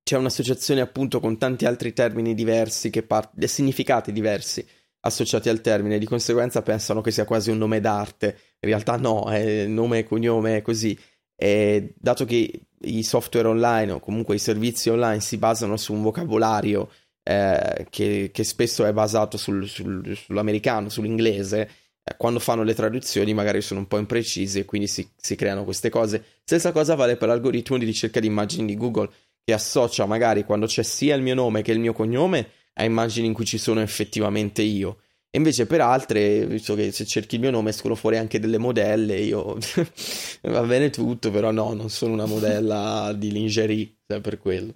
c'è 0.09 0.17
un'associazione 0.17 0.81
appunto 0.81 1.21
con 1.21 1.37
tanti 1.37 1.67
altri 1.67 1.93
termini 1.93 2.33
diversi, 2.33 2.89
che 2.89 3.03
par- 3.03 3.31
significati 3.45 4.11
diversi 4.11 4.67
associati 5.01 5.51
al 5.51 5.61
termine, 5.61 5.99
di 5.99 6.07
conseguenza 6.07 6.63
pensano 6.63 7.03
che 7.03 7.11
sia 7.11 7.27
quasi 7.27 7.51
un 7.51 7.59
nome 7.59 7.79
d'arte. 7.79 8.27
In 8.61 8.71
realtà 8.71 8.97
no, 8.97 9.31
è 9.31 9.67
nome 9.67 9.99
e 9.99 10.05
cognome 10.05 10.57
è 10.57 10.63
così. 10.63 10.99
E 11.37 11.93
dato 11.99 12.25
che 12.25 12.69
i 12.85 13.03
software 13.03 13.49
online 13.49 13.93
o 13.93 14.01
comunque 14.01 14.35
i 14.35 14.39
servizi 14.39 14.89
online 14.89 15.21
si 15.21 15.37
basano 15.37 15.77
su 15.77 15.93
un 15.93 16.01
vocabolario 16.01 16.91
eh, 17.23 17.87
che, 17.91 18.31
che, 18.33 18.45
spesso 18.45 18.87
è 18.87 18.93
basato 18.95 19.37
sul, 19.37 19.69
sul, 19.69 20.17
sull'americano, 20.17 20.89
sull'inglese, 20.89 21.71
eh, 22.03 22.15
quando 22.17 22.39
fanno 22.39 22.63
le 22.63 22.73
traduzioni 22.73 23.35
magari 23.35 23.61
sono 23.61 23.81
un 23.81 23.87
po' 23.87 23.99
imprecisi 23.99 24.61
e 24.61 24.65
quindi 24.65 24.89
si, 24.89 25.07
si 25.15 25.37
creano 25.37 25.65
queste 25.65 25.91
cose. 25.91 26.25
Stessa 26.45 26.73
cosa 26.73 26.95
vale 26.95 27.19
per 27.19 27.29
l'algoritmo 27.29 27.77
di 27.77 27.85
ricerca 27.85 28.21
di 28.21 28.27
immagini 28.27 28.65
di 28.65 28.75
Google, 28.75 29.11
che 29.49 29.55
associa 29.55 30.05
magari 30.05 30.45
quando 30.45 30.67
c'è 30.67 30.83
sia 30.83 31.15
il 31.15 31.23
mio 31.23 31.33
nome 31.33 31.63
che 31.63 31.73
il 31.73 31.79
mio 31.79 31.95
cognome 31.95 32.51
a 32.75 32.85
immagini 32.85 33.29
in 33.29 33.33
cui 33.33 33.47
ci 33.47 33.57
sono 33.57 33.81
effettivamente 33.81 34.61
io. 34.61 35.01
E 35.31 35.39
invece 35.39 35.65
per 35.65 35.81
altre, 35.81 36.47
visto 36.47 36.75
che 36.75 36.93
se 36.93 37.07
cerchi 37.07 37.37
il 37.37 37.41
mio 37.41 37.51
nome 37.51 37.71
escono 37.71 37.95
fuori 37.95 38.19
anche 38.19 38.39
delle 38.41 38.59
modelle, 38.59 39.17
io 39.17 39.57
va 40.43 40.63
bene 40.65 40.91
tutto, 40.91 41.31
però 41.31 41.51
no, 41.51 41.73
non 41.73 41.89
sono 41.89 42.13
una 42.13 42.27
modella 42.27 43.15
di 43.17 43.33
lingerie, 43.33 44.01
cioè 44.07 44.21
per 44.21 44.39
quello. 44.39 44.75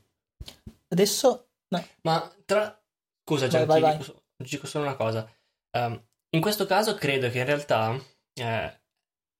Adesso 0.88 1.48
no. 1.68 1.86
Ma 2.00 2.34
tra 2.46 2.82
scusa, 3.28 3.48
vai, 3.48 3.66
vai, 3.66 3.76
ti 3.76 3.82
vai. 3.82 3.96
dico, 3.98 4.22
dico 4.38 4.66
solo 4.66 4.84
una 4.84 4.96
cosa. 4.96 5.30
Um, 5.76 6.02
in 6.30 6.40
questo 6.40 6.64
caso 6.64 6.94
credo 6.94 7.28
che 7.28 7.40
in 7.40 7.44
realtà 7.44 7.94
eh, 8.40 8.80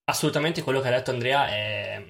assolutamente 0.05 0.61
quello 0.61 0.83
che 0.83 0.88
ha 0.88 0.92
detto 0.92 1.11
Andrea 1.11 1.49
è, 1.49 2.07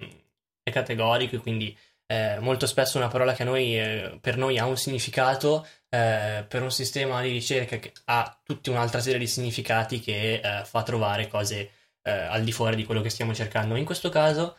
è 0.60 0.72
categorico 0.72 1.36
e 1.36 1.38
quindi 1.38 1.76
eh, 2.12 2.38
molto 2.40 2.66
spesso 2.66 2.98
una 2.98 3.08
parola 3.08 3.32
che 3.32 3.42
noi, 3.42 3.78
eh, 3.78 4.18
per 4.20 4.36
noi 4.36 4.58
ha 4.58 4.66
un 4.66 4.76
significato, 4.76 5.66
eh, 5.88 6.44
per 6.46 6.60
un 6.60 6.70
sistema 6.70 7.22
di 7.22 7.30
ricerca 7.30 7.78
che 7.78 7.92
ha 8.04 8.38
tutta 8.44 8.70
un'altra 8.70 9.00
serie 9.00 9.18
di 9.18 9.26
significati 9.26 9.98
che 9.98 10.34
eh, 10.34 10.64
fa 10.66 10.82
trovare 10.82 11.26
cose 11.28 11.70
eh, 12.02 12.10
al 12.10 12.44
di 12.44 12.52
fuori 12.52 12.76
di 12.76 12.84
quello 12.84 13.00
che 13.00 13.08
stiamo 13.08 13.32
cercando. 13.32 13.76
In 13.76 13.86
questo 13.86 14.10
caso 14.10 14.58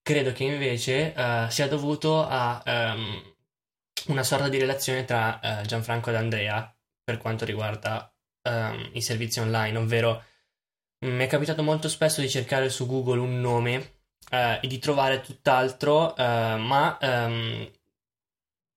credo 0.00 0.32
che 0.32 0.44
invece 0.44 1.12
eh, 1.12 1.46
sia 1.50 1.68
dovuto 1.68 2.26
a 2.26 2.62
um, 2.64 3.34
una 4.06 4.22
sorta 4.22 4.48
di 4.48 4.58
relazione 4.58 5.04
tra 5.04 5.40
Gianfranco 5.64 6.10
ed 6.10 6.16
Andrea 6.16 6.74
per 7.02 7.18
quanto 7.18 7.44
riguarda 7.44 8.10
um, 8.48 8.90
i 8.92 9.02
servizi 9.02 9.40
online, 9.40 9.76
ovvero 9.78 10.24
mi 11.00 11.24
è 11.24 11.26
capitato 11.26 11.62
molto 11.62 11.88
spesso 11.88 12.20
di 12.22 12.30
cercare 12.30 12.70
su 12.70 12.86
Google 12.86 13.20
un 13.20 13.40
nome 13.40 13.93
Uh, 14.30 14.58
e 14.60 14.66
di 14.66 14.78
trovare 14.78 15.20
tutt'altro, 15.20 16.12
uh, 16.12 16.56
ma 16.58 16.98
um, 17.00 17.70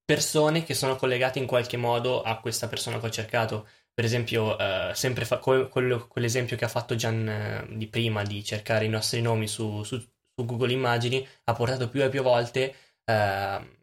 persone 0.04 0.62
che 0.62 0.74
sono 0.74 0.96
collegate 0.96 1.38
in 1.38 1.46
qualche 1.46 1.76
modo 1.76 2.22
a 2.22 2.38
questa 2.38 2.68
persona 2.68 3.00
che 3.00 3.06
ho 3.06 3.10
cercato. 3.10 3.68
Per 3.92 4.04
esempio, 4.04 4.54
uh, 4.54 4.92
sempre 4.94 5.24
fa- 5.24 5.38
quello, 5.38 6.06
quell'esempio 6.06 6.56
che 6.56 6.64
ha 6.64 6.68
fatto 6.68 6.94
Gian 6.94 7.66
di 7.72 7.88
prima 7.88 8.22
di 8.22 8.44
cercare 8.44 8.84
i 8.84 8.88
nostri 8.88 9.20
nomi 9.20 9.48
su, 9.48 9.82
su, 9.82 9.98
su 9.98 10.44
Google 10.44 10.72
Immagini 10.72 11.26
ha 11.44 11.52
portato 11.54 11.88
più 11.88 12.04
e 12.04 12.08
più 12.08 12.22
volte 12.22 12.74
ehm, 13.04 13.76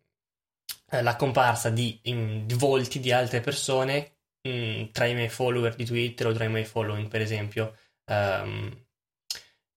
la 1.01 1.15
comparsa 1.15 1.69
di, 1.69 1.99
in, 2.03 2.45
di, 2.45 2.53
volti 2.53 2.99
di 2.99 3.11
altre 3.11 3.41
persone 3.41 4.17
mh, 4.47 4.91
tra 4.91 5.05
i 5.05 5.15
miei 5.15 5.29
follower 5.29 5.75
di 5.75 5.85
Twitter 5.85 6.27
o 6.27 6.33
tra 6.33 6.45
i 6.45 6.49
miei 6.49 6.65
following, 6.65 7.07
per 7.07 7.21
esempio. 7.21 7.75
Um, 8.05 8.84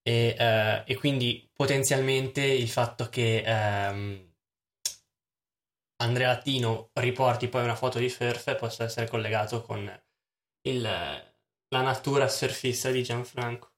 e, 0.08 0.34
uh, 0.38 0.90
e, 0.90 0.96
quindi 0.96 1.46
potenzialmente 1.52 2.42
il 2.42 2.70
fatto 2.70 3.10
che 3.10 3.44
um, 3.46 4.26
Andrea 6.00 6.28
Latino 6.28 6.88
riporti 6.94 7.48
poi 7.48 7.64
una 7.64 7.74
foto 7.74 7.98
di 7.98 8.08
surf 8.08 8.56
possa 8.56 8.84
essere 8.84 9.06
collegato 9.06 9.60
con 9.60 9.80
il, 10.62 10.80
la 10.80 11.82
natura 11.82 12.26
surfista 12.26 12.90
di 12.90 13.02
Gianfranco. 13.02 13.72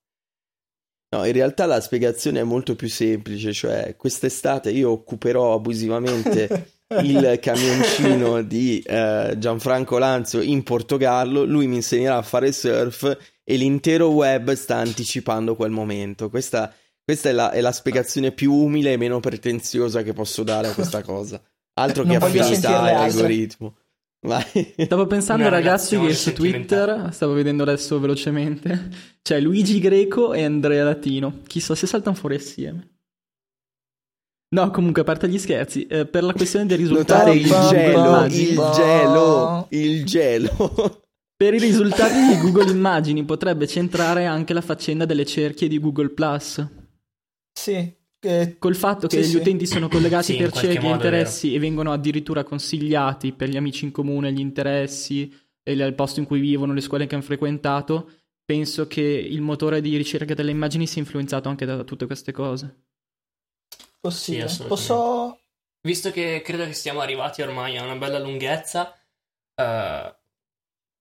No, 1.16 1.24
in 1.24 1.32
realtà 1.32 1.66
la 1.66 1.80
spiegazione 1.80 2.38
è 2.38 2.44
molto 2.44 2.76
più 2.76 2.88
semplice, 2.88 3.52
cioè 3.52 3.96
quest'estate 3.96 4.70
io 4.70 4.92
occuperò 4.92 5.54
abusivamente 5.54 6.74
il 7.02 7.38
camioncino 7.40 8.42
di 8.42 8.80
uh, 8.86 9.36
Gianfranco 9.36 9.98
Lanzo 9.98 10.40
in 10.40 10.62
Portogallo, 10.62 11.42
lui 11.42 11.66
mi 11.66 11.76
insegnerà 11.76 12.18
a 12.18 12.22
fare 12.22 12.52
surf 12.52 13.16
e 13.50 13.56
l'intero 13.56 14.10
web 14.10 14.52
sta 14.52 14.76
anticipando 14.76 15.56
quel 15.56 15.72
momento. 15.72 16.30
Questa, 16.30 16.72
questa 17.02 17.30
è, 17.30 17.32
la, 17.32 17.50
è, 17.50 17.60
la, 17.60 17.72
spiegazione 17.72 18.30
più 18.30 18.52
umile 18.52 18.92
e 18.92 18.96
meno 18.96 19.18
pretenziosa 19.18 20.04
che 20.04 20.12
posso 20.12 20.44
dare 20.44 20.68
a 20.68 20.72
questa 20.72 21.02
cosa. 21.02 21.42
Altro 21.74 22.04
che 22.04 22.14
affinità 22.14 22.88
e 22.88 22.94
algoritmo. 22.94 23.76
Vai. 24.20 24.74
Stavo 24.84 25.08
pensando, 25.08 25.48
ragazzi, 25.48 25.98
che 25.98 26.14
su 26.14 26.32
Twitter, 26.32 27.08
stavo 27.10 27.32
vedendo 27.32 27.64
adesso 27.64 27.98
velocemente, 27.98 28.88
c'è 29.20 29.40
Luigi 29.40 29.80
Greco 29.80 30.32
e 30.32 30.44
Andrea 30.44 30.84
Latino. 30.84 31.40
Chissà 31.48 31.74
se 31.74 31.88
saltano 31.88 32.14
fuori 32.14 32.36
assieme. 32.36 32.88
No, 34.50 34.70
comunque, 34.70 35.02
a 35.02 35.04
parte 35.04 35.28
gli 35.28 35.38
scherzi, 35.38 35.88
eh, 35.88 36.06
per 36.06 36.22
la 36.22 36.34
questione 36.34 36.66
dei 36.66 36.76
risultati... 36.76 37.36
il 37.36 37.46
gelo, 37.46 38.26
il 38.26 38.72
gelo, 38.74 39.66
il 39.70 40.04
gelo. 40.04 40.99
Per 41.40 41.54
i 41.54 41.58
risultati 41.58 42.20
di 42.26 42.38
Google 42.38 42.70
Immagini 42.70 43.24
potrebbe 43.24 43.66
centrare 43.66 44.26
anche 44.26 44.52
la 44.52 44.60
faccenda 44.60 45.06
delle 45.06 45.24
cerchie 45.24 45.68
di 45.68 45.80
Google 45.80 46.10
Plus. 46.10 46.62
Sì. 47.50 47.96
Eh, 48.20 48.56
Col 48.58 48.74
fatto 48.74 49.06
che 49.06 49.22
sì, 49.22 49.28
gli 49.30 49.32
sì. 49.32 49.36
utenti 49.38 49.66
sono 49.66 49.88
collegati 49.88 50.34
Sì, 50.34 50.36
per 50.36 50.52
cerchi 50.52 50.84
e 50.84 50.90
interessi 50.90 51.54
e 51.54 51.58
vengono 51.58 51.92
addirittura 51.92 52.44
consigliati 52.44 53.32
per 53.32 53.48
gli 53.48 53.56
amici 53.56 53.86
in 53.86 53.90
comune, 53.90 54.34
gli 54.34 54.38
interessi 54.38 55.34
e 55.62 55.72
il 55.72 55.94
posto 55.94 56.20
in 56.20 56.26
cui 56.26 56.40
vivono, 56.40 56.74
le 56.74 56.82
scuole 56.82 57.06
che 57.06 57.14
hanno 57.14 57.24
frequentato, 57.24 58.10
penso 58.44 58.86
che 58.86 59.00
il 59.00 59.40
motore 59.40 59.80
di 59.80 59.96
ricerca 59.96 60.34
delle 60.34 60.50
immagini 60.50 60.86
sia 60.86 61.00
influenzato 61.00 61.48
anche 61.48 61.64
da 61.64 61.84
tutte 61.84 62.04
queste 62.04 62.32
cose. 62.32 62.88
Possibile. 63.98 64.46
Sì, 64.46 64.64
Posso, 64.64 65.40
visto 65.80 66.10
che 66.10 66.42
credo 66.44 66.66
che 66.66 66.74
siamo 66.74 67.00
arrivati 67.00 67.40
ormai 67.40 67.78
a 67.78 67.82
una 67.82 67.96
bella 67.96 68.18
lunghezza, 68.18 68.94
uh, 69.54 70.18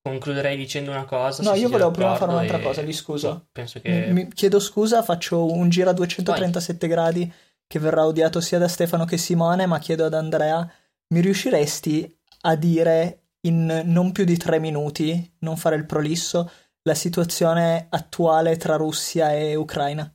concluderei 0.10 0.58
dicendo 0.58 0.92
una 0.92 1.06
cosa. 1.06 1.44
No, 1.44 1.54
io 1.56 1.70
volevo 1.70 1.92
prima 1.92 2.16
fare 2.16 2.32
un'altra 2.32 2.60
e... 2.60 2.62
cosa, 2.62 2.82
vi 2.82 2.94
scuso. 2.94 3.48
Penso 3.52 3.80
che... 3.80 4.08
Mi, 4.12 4.28
chiedo 4.30 4.60
scusa, 4.60 5.04
faccio 5.04 5.52
un 5.52 5.70
giro 5.70 5.90
a 5.90 5.94
237 5.94 6.88
Vai. 6.88 6.96
gradi 6.96 7.34
che 7.66 7.80
verrà 7.80 8.06
odiato 8.06 8.42
sia 8.42 8.58
da 8.58 8.68
Stefano 8.68 9.06
che 9.06 9.18
Simone, 9.18 9.66
ma 9.66 9.80
chiedo 9.80 10.06
ad 10.06 10.14
Andrea, 10.14 10.70
mi 11.14 11.22
riusciresti 11.22 12.18
a 12.42 12.56
dire 12.56 13.24
in 13.42 13.84
non 13.86 14.12
più 14.12 14.26
di 14.26 14.38
tre 14.38 14.60
minuti, 14.60 15.36
non 15.40 15.56
fare 15.56 15.76
il 15.76 15.86
prolisso, 15.86 16.50
la 16.84 16.96
situazione 16.96 17.88
attuale 17.90 18.58
tra 18.58 18.76
Russia 18.76 19.34
e 19.34 19.56
Ucraina? 19.56 20.12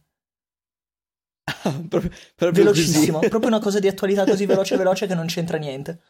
proprio, 1.89 2.11
proprio 2.35 2.65
Velocissimo, 2.65 3.19
proprio 3.21 3.49
una 3.49 3.61
cosa 3.61 3.79
di 3.79 3.89
attualità 3.89 4.25
così 4.25 4.47
veloce 4.47 4.77
veloce 4.79 5.07
che 5.07 5.15
non 5.15 5.27
c'entra 5.27 5.57
niente. 5.57 6.01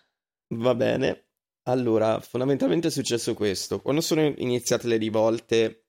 Va 0.54 0.74
bene. 0.74 1.23
Allora, 1.66 2.20
fondamentalmente 2.20 2.88
è 2.88 2.90
successo 2.90 3.32
questo. 3.34 3.80
Quando 3.80 4.02
sono 4.02 4.22
iniziate 4.22 4.86
le 4.86 4.98
rivolte, 4.98 5.86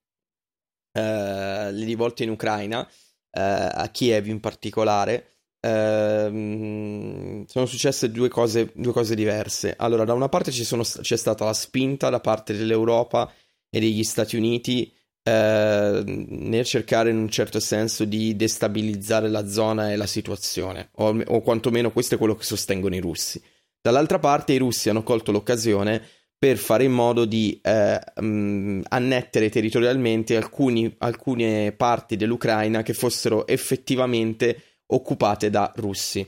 eh, 0.92 1.72
le 1.72 1.86
rivolte 1.86 2.24
in 2.24 2.30
Ucraina, 2.30 2.88
eh, 2.88 3.42
a 3.42 3.90
Kiev 3.90 4.28
in 4.28 4.40
particolare, 4.40 5.32
eh, 5.60 7.44
sono 7.48 7.66
successe 7.66 8.10
due 8.10 8.30
cose, 8.30 8.72
due 8.74 8.94
cose, 8.94 9.16
diverse. 9.16 9.76
Allora, 9.78 10.06
da 10.06 10.14
una 10.14 10.30
parte 10.30 10.52
sono, 10.52 10.84
c'è 10.84 11.18
stata 11.18 11.44
la 11.44 11.54
spinta 11.54 12.10
da 12.10 12.22
parte 12.22 12.56
dell'Europa 12.56 13.30
e 13.70 13.80
degli 13.80 14.04
Stati 14.04 14.38
Uniti 14.38 14.94
eh, 15.24 16.04
nel 16.06 16.66
cercare 16.66 17.10
in 17.10 17.18
un 17.18 17.30
certo 17.30 17.60
senso 17.60 18.06
di 18.06 18.36
destabilizzare 18.38 19.28
la 19.28 19.48
zona 19.48 19.92
e 19.92 19.98
la 19.98 20.06
situazione, 20.06 20.90
o, 20.94 21.20
o 21.20 21.42
quantomeno 21.42 21.92
questo 21.92 22.16
è 22.16 22.18
quello 22.18 22.36
che 22.36 22.44
sostengono 22.44 22.96
i 22.96 23.00
russi. 23.00 23.42
Dall'altra 23.86 24.18
parte 24.18 24.54
i 24.54 24.58
russi 24.58 24.90
hanno 24.90 25.04
colto 25.04 25.32
l'occasione 25.32 26.02
per 26.40 26.58
fare 26.58 26.86
in 26.86 26.92
modo 26.92 27.26
di 27.26 27.60
eh, 27.62 28.02
mh, 28.20 28.82
annettere 28.88 29.52
territorialmente 29.52 30.36
alcuni, 30.36 30.92
alcune 30.98 31.72
parti 31.72 32.16
dell'Ucraina 32.16 32.82
che 32.82 32.96
fossero 32.96 33.46
effettivamente 33.46 34.80
occupate 34.88 35.52
da 35.52 35.72
russi. 35.76 36.28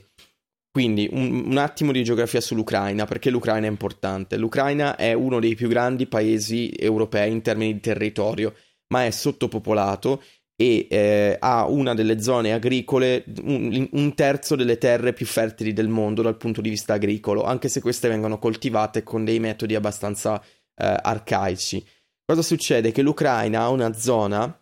Quindi 0.70 1.08
un, 1.10 1.46
un, 1.46 1.56
attimo 1.56 1.90
di 1.90 2.04
geografia 2.04 2.40
sull'Ucraina, 2.40 3.06
perché 3.06 3.28
l'Ucraina 3.28 3.66
è 3.66 3.70
importante. 3.70 4.36
L'Ucraina 4.36 4.94
è 4.94 5.12
uno 5.12 5.40
dei 5.40 5.56
più 5.56 5.66
grandi 5.66 6.06
paesi 6.06 6.72
europei 6.78 7.32
in 7.32 7.42
termini 7.42 7.72
di 7.72 7.80
territorio, 7.80 8.54
ma 8.92 9.04
è 9.04 9.10
sottopopolato 9.10 10.22
e 10.60 10.88
eh, 10.90 11.36
ha 11.38 11.68
una 11.68 11.94
delle 11.94 12.20
zone 12.20 12.52
agricole, 12.52 13.24
un, 13.44 13.88
un, 13.92 14.14
terzo 14.16 14.56
delle 14.56 14.76
terre 14.76 15.12
più 15.12 15.24
fertili 15.24 15.72
del 15.72 15.86
mondo 15.86 16.20
dal 16.20 16.36
punto 16.36 16.60
di 16.60 16.68
vista 16.68 16.94
agricolo, 16.94 17.44
anche 17.44 17.68
se 17.68 17.80
queste 17.80 18.08
vengono 18.08 18.40
coltivate 18.40 19.04
con 19.04 19.24
dei 19.24 19.38
metodi 19.38 19.76
abbastanza 19.76 20.42
eh, 20.74 20.96
arcaici. 21.00 21.86
Cosa 22.24 22.42
succede? 22.42 22.90
Che 22.90 23.02
l'Ucraina 23.02 23.60
ha 23.60 23.68
una 23.68 23.92
zona 23.92 24.60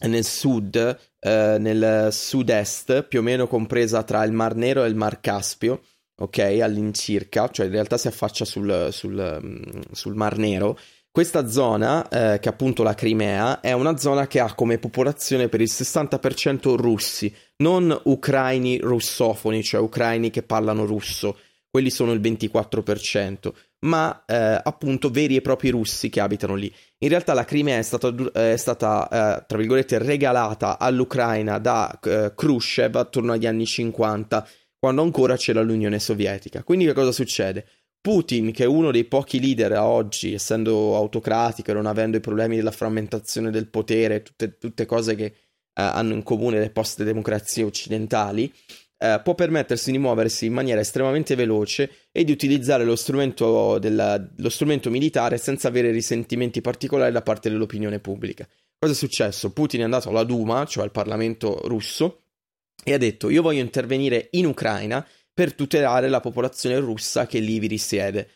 nel 0.00 0.24
sud, 0.24 0.76
eh, 1.18 1.56
nel 1.58 2.12
sud-est, 2.12 3.04
più 3.04 3.20
o 3.20 3.22
meno 3.22 3.46
compresa 3.46 4.02
tra 4.02 4.22
il 4.24 4.32
Mar 4.32 4.54
Nero 4.54 4.84
e 4.84 4.88
il 4.88 4.96
Mar 4.96 5.20
Caspio, 5.20 5.80
ok, 6.14 6.38
all'incirca, 6.60 7.48
cioè 7.48 7.64
in 7.64 7.72
realtà 7.72 7.96
si 7.96 8.06
affaccia 8.06 8.44
sul, 8.44 8.88
sul, 8.90 9.40
mm, 9.42 9.80
sul 9.92 10.14
Mar 10.14 10.36
Nero, 10.36 10.78
questa 11.12 11.46
zona, 11.46 12.08
eh, 12.08 12.38
che 12.38 12.48
è 12.48 12.52
appunto 12.52 12.82
la 12.82 12.94
Crimea, 12.94 13.60
è 13.60 13.72
una 13.72 13.98
zona 13.98 14.26
che 14.26 14.40
ha 14.40 14.54
come 14.54 14.78
popolazione 14.78 15.50
per 15.50 15.60
il 15.60 15.68
60% 15.70 16.74
russi, 16.74 17.32
non 17.58 17.96
ucraini 18.04 18.78
russofoni, 18.78 19.62
cioè 19.62 19.82
ucraini 19.82 20.30
che 20.30 20.42
parlano 20.42 20.86
russo, 20.86 21.36
quelli 21.70 21.90
sono 21.90 22.12
il 22.12 22.20
24%, 22.20 23.52
ma 23.80 24.24
eh, 24.24 24.58
appunto 24.62 25.10
veri 25.10 25.36
e 25.36 25.42
propri 25.42 25.68
russi 25.68 26.08
che 26.08 26.20
abitano 26.20 26.54
lì. 26.54 26.72
In 27.00 27.10
realtà 27.10 27.34
la 27.34 27.44
Crimea 27.44 27.76
è 27.76 27.82
stata, 27.82 28.14
è 28.32 28.56
stata 28.56 29.04
eh, 29.04 29.44
tra 29.46 29.58
virgolette, 29.58 29.98
regalata 29.98 30.78
all'Ucraina 30.78 31.58
da 31.58 31.98
eh, 32.02 32.32
Khrushchev 32.34 32.96
attorno 32.96 33.32
agli 33.32 33.46
anni 33.46 33.66
50, 33.66 34.48
quando 34.78 35.02
ancora 35.02 35.36
c'era 35.36 35.60
l'Unione 35.60 35.98
Sovietica. 35.98 36.62
Quindi 36.64 36.86
che 36.86 36.94
cosa 36.94 37.12
succede? 37.12 37.66
Putin, 38.02 38.50
che 38.50 38.64
è 38.64 38.66
uno 38.66 38.90
dei 38.90 39.04
pochi 39.04 39.40
leader 39.40 39.72
a 39.72 39.86
oggi, 39.86 40.34
essendo 40.34 40.96
autocratico 40.96 41.70
e 41.70 41.74
non 41.74 41.86
avendo 41.86 42.16
i 42.16 42.20
problemi 42.20 42.56
della 42.56 42.72
frammentazione 42.72 43.52
del 43.52 43.68
potere, 43.68 44.22
tutte, 44.22 44.58
tutte 44.58 44.86
cose 44.86 45.14
che 45.14 45.24
eh, 45.24 45.34
hanno 45.74 46.12
in 46.12 46.24
comune 46.24 46.58
le 46.58 46.70
post-democrazie 46.70 47.62
occidentali, 47.62 48.52
eh, 48.98 49.20
può 49.22 49.36
permettersi 49.36 49.92
di 49.92 49.98
muoversi 49.98 50.46
in 50.46 50.52
maniera 50.52 50.80
estremamente 50.80 51.36
veloce 51.36 52.08
e 52.10 52.24
di 52.24 52.32
utilizzare 52.32 52.84
lo 52.84 52.96
strumento, 52.96 53.78
della, 53.78 54.20
lo 54.36 54.48
strumento 54.48 54.90
militare 54.90 55.38
senza 55.38 55.68
avere 55.68 55.92
risentimenti 55.92 56.60
particolari 56.60 57.12
da 57.12 57.22
parte 57.22 57.50
dell'opinione 57.50 58.00
pubblica. 58.00 58.48
Cosa 58.78 58.94
è 58.94 58.96
successo? 58.96 59.52
Putin 59.52 59.80
è 59.80 59.84
andato 59.84 60.08
alla 60.08 60.24
Duma, 60.24 60.64
cioè 60.66 60.82
al 60.82 60.90
Parlamento 60.90 61.60
russo, 61.68 62.22
e 62.82 62.94
ha 62.94 62.98
detto 62.98 63.30
io 63.30 63.42
voglio 63.42 63.60
intervenire 63.60 64.26
in 64.32 64.46
Ucraina 64.46 65.06
per 65.32 65.54
tutelare 65.54 66.08
la 66.08 66.20
popolazione 66.20 66.78
russa 66.78 67.26
che 67.26 67.38
lì 67.38 67.58
vi 67.58 67.66
risiede. 67.66 68.28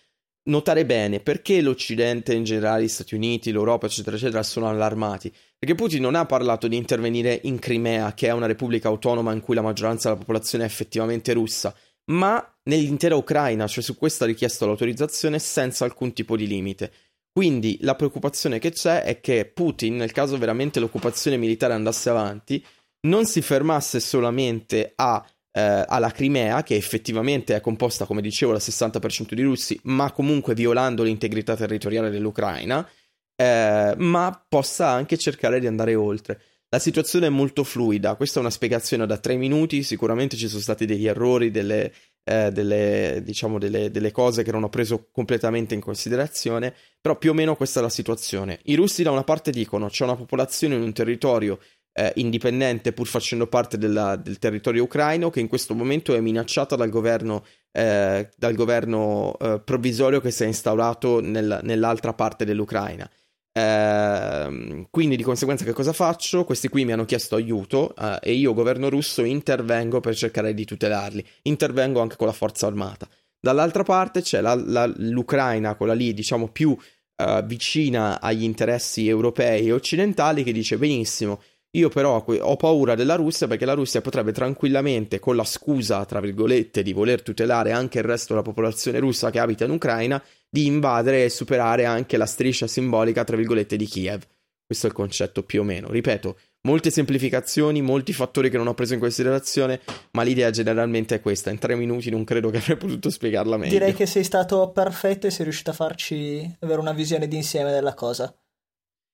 Notare 0.45 0.87
bene 0.87 1.21
perché 1.21 1.61
l'Occidente 1.61 2.33
in 2.33 2.45
generale, 2.45 2.85
gli 2.85 2.89
Stati 2.89 3.15
Uniti, 3.15 3.51
l'Europa, 3.51 3.87
eccetera, 3.87 4.17
eccetera, 4.17 4.43
sono 4.43 4.69
allarmati. 4.69 5.33
Perché 5.59 5.75
Putin 5.75 6.03
non 6.03 6.15
ha 6.15 6.25
parlato 6.25 6.69
di 6.69 6.77
intervenire 6.77 7.41
in 7.45 7.59
Crimea, 7.59 8.15
che 8.15 8.29
è 8.29 8.33
una 8.33 8.47
repubblica 8.47 8.89
autonoma 8.89 9.33
in 9.33 9.41
cui 9.41 9.55
la 9.55 9.63
maggioranza 9.63 10.09
della 10.09 10.21
popolazione 10.21 10.65
è 10.65 10.69
effettivamente 10.69 11.33
russa, 11.33 11.75
ma 12.13 12.57
nell'intera 12.65 13.17
Ucraina, 13.17 13.67
cioè 13.67 13.83
su 13.83 13.97
questo 13.97 14.25
ha 14.25 14.29
richiesto 14.29 14.67
l'autorizzazione 14.67 15.39
senza 15.39 15.85
alcun 15.85 16.13
tipo 16.13 16.37
di 16.37 16.47
limite. 16.47 16.93
Quindi 17.33 17.79
la 17.83 17.97
preoccupazione 17.97 18.59
che 18.59 18.71
c'è 18.71 19.03
è 19.03 19.21
che 19.21 19.45
Putin, 19.45 19.97
nel 19.97 20.13
caso 20.13 20.39
veramente 20.39 20.81
l'occupazione 20.81 21.37
militare 21.37 21.75
andasse 21.75 22.09
avanti, 22.09 22.65
non 23.07 23.27
si 23.27 23.43
fermasse 23.43 24.01
solamente 24.01 24.93
a 24.95 25.23
eh, 25.57 25.85
alla 25.89 26.11
Crimea, 26.11 26.63
che 26.63 26.77
effettivamente 26.77 27.57
è 27.57 27.63
composta, 27.63 28.05
come 28.05 28.21
dicevo, 28.21 28.53
dal 28.53 28.61
60% 28.61 29.33
di 29.33 29.43
russi, 29.43 29.81
ma 29.85 30.13
comunque 30.13 30.55
violando 30.55 31.03
l'integrità 31.03 31.57
territoriale 31.57 32.11
dell'Ucraina, 32.11 32.87
eh, 33.35 33.95
ma 33.97 34.45
possa 34.47 34.89
anche 34.89 35.17
cercare 35.17 35.59
di 35.59 35.67
andare 35.67 35.95
oltre. 35.95 36.41
La 36.69 36.79
situazione 36.79 37.29
è 37.29 37.31
molto 37.31 37.65
fluida, 37.65 38.17
questa 38.17 38.39
è 38.39 38.43
una 38.43 38.51
spiegazione 38.51 39.07
da 39.07 39.17
tre 39.17 39.37
minuti, 39.37 39.83
sicuramente 39.83 40.37
ci 40.37 40.49
sono 40.49 40.61
stati 40.61 40.85
degli 40.85 41.07
errori, 41.07 41.51
delle, 41.51 41.91
eh, 42.25 42.51
delle, 42.53 43.23
diciamo 43.25 43.59
delle, 43.59 43.91
delle, 43.91 44.11
cose 44.11 44.43
che 44.43 44.53
non 44.53 44.65
ho 44.65 44.69
preso 44.69 45.09
completamente 45.11 45.75
in 45.75 45.81
considerazione, 45.81 46.75
però 47.01 47.17
più 47.17 47.31
o 47.31 47.35
meno 47.35 47.57
questa 47.57 47.79
è 47.79 47.83
la 47.83 47.89
situazione. 47.89 48.59
I 48.65 48.75
russi 48.75 49.03
da 49.03 49.11
una 49.11 49.25
parte 49.25 49.53
dicono 49.53 49.89
c'è 49.89 50.05
una 50.05 50.17
popolazione 50.17 50.75
in 50.75 50.83
un 50.83 50.93
territorio 50.93 51.61
eh, 51.99 52.13
indipendente 52.17 52.93
pur 52.93 53.07
facendo 53.07 53.47
parte 53.47 53.79
della, 53.79 54.17
del 54.17 54.39
territorio 54.39 54.83
ucraino 54.83 55.31
che 55.31 55.41
in 55.41 55.49
questo 55.49 55.75
momento 55.75 56.15
è 56.15 56.21
minacciata 56.21 56.77
dal 56.77 56.91
governo, 56.91 57.43
eh, 57.73 58.29
dal 58.37 58.55
governo 58.55 59.35
eh, 59.41 59.61
provvisorio 59.65 60.21
che 60.21 60.31
si 60.31 60.43
è 60.43 60.47
instaurato 60.47 61.21
nel, 61.21 61.61
nell'altra 61.63 62.13
parte 62.13 62.45
dell'Ucraina. 62.45 63.11
Eh, 63.51 64.87
quindi 64.91 65.17
di 65.17 65.23
conseguenza 65.23 65.65
che 65.65 65.73
cosa 65.73 65.95
faccio? 65.95 66.45
Questi 66.45 66.69
qui 66.69 66.85
mi 66.85 66.93
hanno 66.93 67.07
chiesto 67.07 67.35
aiuto 67.35 67.95
eh, 67.97 68.19
e 68.21 68.33
io, 68.35 68.53
governo 68.53 68.91
russo, 68.91 69.25
intervengo 69.25 70.01
per 70.01 70.15
cercare 70.15 70.53
di 70.53 70.67
tutelarli. 70.67 71.27
Intervengo 71.43 72.03
anche 72.03 72.17
con 72.17 72.27
la 72.27 72.35
forza 72.35 72.67
armata. 72.67 73.09
Dall'altra 73.41 73.85
parte 73.85 74.21
c'è 74.21 74.43
la, 74.43 74.55
la, 74.55 74.85
l'Ucraina, 74.97 75.77
quella 75.77 75.95
lì 75.95 76.13
diciamo 76.13 76.49
più 76.49 76.71
uh, 76.71 77.45
vicina 77.45 78.21
agli 78.21 78.43
interessi 78.43 79.09
europei 79.09 79.69
e 79.69 79.73
occidentali, 79.73 80.43
che 80.43 80.53
dice 80.53 80.77
benissimo, 80.77 81.41
io 81.77 81.89
però 81.89 82.25
ho 82.25 82.57
paura 82.57 82.95
della 82.95 83.17
Russia 83.17 83.47
perché 83.47 83.67
la 83.67 83.75
Russia 83.75 84.01
potrebbe 84.01 84.33
tranquillamente, 84.33 85.19
con 85.19 85.37
la 85.37 85.45
scusa, 85.45 86.05
tra 86.05 86.21
virgolette, 86.21 86.83
di 86.83 86.93
voler 86.93 87.23
tutelare 87.23 87.73
anche 87.73 87.99
il 87.99 88.05
resto 88.05 88.33
della 88.33 88.45
popolazione 88.45 88.99
russa 88.99 89.31
che 89.31 89.39
abita 89.39 89.65
in 89.65 89.73
Ucraina, 89.73 90.23
di 90.49 90.67
invadere 90.67 91.25
e 91.25 91.29
superare 91.29 91.85
anche 91.85 92.17
la 92.17 92.27
striscia 92.27 92.67
simbolica, 92.67 93.25
tra 93.25 93.37
virgolette, 93.37 93.77
di 93.77 93.85
Kiev. 93.85 94.23
Questo 94.65 94.87
è 94.87 94.89
il 94.89 94.97
concetto 94.97 95.43
più 95.43 95.61
o 95.61 95.65
meno. 95.65 95.91
Ripeto, 95.91 96.39
molte 96.63 96.91
semplificazioni, 96.91 97.83
molti 97.83 98.13
fattori 98.15 98.49
che 98.49 98.57
non 98.57 98.67
ho 98.67 98.75
preso 98.75 98.95
in 98.95 99.01
considerazione, 99.01 99.81
ma 100.13 100.23
l'idea 100.23 100.51
generalmente 100.51 101.17
è 101.17 101.21
questa. 101.21 101.51
In 101.51 101.59
tre 101.59 101.77
minuti 101.77 102.11
non 102.11 102.25
credo 102.25 102.49
che 102.51 102.57
avrei 102.57 102.77
potuto 102.79 103.11
spiegarla 103.11 103.59
meglio. 103.59 103.73
Direi 103.73 103.93
che 103.93 104.07
sei 104.07 104.25
stato 104.25 104.71
perfetto 104.71 105.27
e 105.27 105.31
sei 105.31 105.45
riuscito 105.45 105.71
a 105.71 105.75
farci 105.75 106.57
avere 106.61 106.81
una 106.81 106.93
visione 106.93 107.29
d'insieme 107.29 107.71
della 107.71 107.95
cosa. 107.95 108.35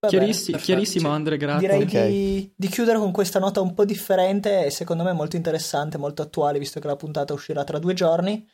Chiarissi- 0.08 0.56
chiarissimo, 0.56 1.10
Andre, 1.10 1.36
grazie. 1.36 1.68
Direi 1.68 1.82
okay. 1.82 2.10
di, 2.10 2.52
di, 2.56 2.68
chiudere 2.68 2.98
con 2.98 3.12
questa 3.12 3.38
nota 3.38 3.60
un 3.60 3.72
po' 3.72 3.84
differente 3.84 4.66
e 4.66 4.70
secondo 4.70 5.04
me 5.04 5.12
molto 5.12 5.36
interessante, 5.36 5.96
molto 5.96 6.22
attuale, 6.22 6.58
visto 6.58 6.80
che 6.80 6.88
la 6.88 6.96
puntata 6.96 7.32
uscirà 7.32 7.62
tra 7.62 7.78
due 7.78 7.94
giorni. 7.94 8.44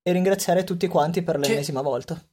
E 0.00 0.12
ringraziare 0.12 0.62
tutti 0.62 0.86
quanti 0.86 1.22
per 1.22 1.38
l'ennesima 1.38 1.80
che... 1.80 1.84
volta. 1.84 2.28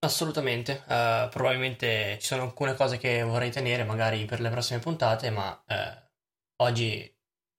Assolutamente, 0.00 0.82
uh, 0.86 1.28
probabilmente 1.28 2.18
ci 2.20 2.26
sono 2.26 2.42
alcune 2.42 2.74
cose 2.74 2.98
che 2.98 3.22
vorrei 3.22 3.50
tenere 3.50 3.84
magari 3.84 4.24
per 4.24 4.40
le 4.40 4.50
prossime 4.50 4.80
puntate, 4.80 5.30
ma 5.30 5.50
uh, 5.52 6.64
oggi 6.64 7.16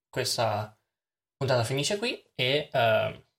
questa, 0.10 0.78
puntata 1.38 1.64
finisce 1.64 1.98
qui 1.98 2.22
e... 2.36 2.70
Uh... 2.74 3.30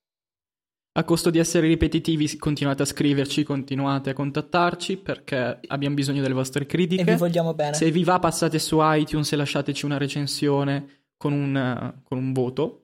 A 0.95 1.05
costo 1.05 1.31
di 1.31 1.39
essere 1.39 1.69
ripetitivi, 1.69 2.37
continuate 2.37 2.83
a 2.83 2.85
scriverci, 2.85 3.45
continuate 3.45 4.11
a 4.11 4.13
contattarci 4.13 4.99
perché 4.99 5.59
abbiamo 5.69 5.95
bisogno 5.95 6.21
delle 6.21 6.35
vostre 6.35 6.67
critiche. 6.67 7.01
E 7.03 7.05
vi 7.05 7.17
vogliamo 7.17 7.55
bene. 7.55 7.73
Se 7.73 7.91
vi 7.91 8.05
va, 8.05 8.19
passate 8.19 8.59
su 8.59 8.79
iTunes 8.81 9.33
e 9.33 9.37
lasciateci 9.37 9.87
una 9.87 9.97
recensione 9.97 11.07
con 11.17 11.33
un, 11.33 11.95
con 12.03 12.19
un 12.19 12.33
voto 12.35 12.83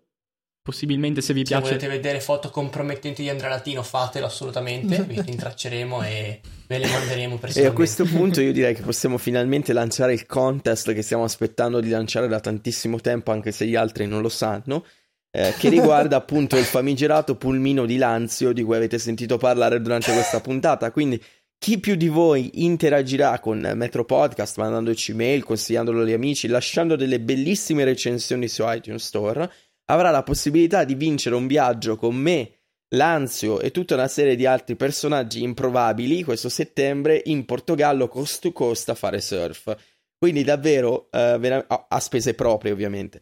possibilmente 0.68 1.22
se 1.22 1.32
vi 1.32 1.40
se 1.40 1.46
piace. 1.46 1.64
Se 1.64 1.74
volete 1.76 1.88
vedere 1.88 2.20
foto 2.20 2.50
compromettenti 2.50 3.22
di 3.22 3.30
Andrea 3.30 3.48
Latino, 3.48 3.82
fatelo 3.82 4.26
assolutamente, 4.26 5.02
vi 5.08 5.18
rintracceremo 5.18 6.02
e 6.02 6.40
ve 6.66 6.78
le 6.78 6.86
manderemo 6.86 7.38
personalmente. 7.38 7.60
E 7.62 7.66
a 7.66 7.72
questo 7.72 8.04
punto 8.08 8.42
io 8.42 8.52
direi 8.52 8.74
che 8.74 8.82
possiamo 8.82 9.16
finalmente 9.16 9.72
lanciare 9.72 10.12
il 10.12 10.26
contest 10.26 10.92
che 10.92 11.00
stiamo 11.00 11.24
aspettando 11.24 11.80
di 11.80 11.88
lanciare 11.88 12.28
da 12.28 12.38
tantissimo 12.38 13.00
tempo, 13.00 13.32
anche 13.32 13.50
se 13.50 13.66
gli 13.66 13.76
altri 13.76 14.06
non 14.06 14.20
lo 14.20 14.28
sanno 14.28 14.84
eh, 15.30 15.54
che 15.58 15.68
riguarda 15.68 16.16
appunto 16.16 16.56
il 16.56 16.64
famigerato 16.64 17.36
pulmino 17.36 17.86
di 17.86 17.96
Lanzio 17.96 18.52
di 18.52 18.62
cui 18.62 18.76
avete 18.76 18.98
sentito 18.98 19.36
parlare 19.36 19.80
durante 19.80 20.12
questa 20.12 20.40
puntata. 20.40 20.90
Quindi 20.90 21.22
chi 21.58 21.80
più 21.80 21.96
di 21.96 22.08
voi 22.08 22.64
interagirà 22.64 23.38
con 23.40 23.58
Metro 23.74 24.04
Podcast 24.04 24.58
mandandoci 24.58 25.12
mail, 25.12 25.44
consigliandolo 25.44 26.02
agli 26.02 26.12
amici, 26.12 26.46
lasciando 26.46 26.94
delle 26.96 27.20
bellissime 27.20 27.84
recensioni 27.84 28.48
su 28.48 28.62
iTunes 28.66 29.04
Store, 29.04 29.50
avrà 29.86 30.10
la 30.10 30.22
possibilità 30.22 30.84
di 30.84 30.94
vincere 30.94 31.34
un 31.34 31.46
viaggio 31.46 31.96
con 31.96 32.14
me, 32.14 32.52
Lanzio 32.92 33.60
e 33.60 33.70
tutta 33.70 33.94
una 33.94 34.08
serie 34.08 34.34
di 34.34 34.46
altri 34.46 34.74
personaggi 34.74 35.42
improbabili 35.42 36.22
questo 36.24 36.48
settembre 36.48 37.20
in 37.26 37.44
Portogallo 37.44 38.08
coast 38.08 38.40
to 38.40 38.52
coast 38.52 38.88
a 38.88 38.94
fare 38.94 39.20
surf. 39.20 39.74
Quindi 40.16 40.42
davvero 40.42 41.08
eh, 41.10 41.36
vera- 41.38 41.66
a 41.66 42.00
spese 42.00 42.34
proprie 42.34 42.72
ovviamente. 42.72 43.20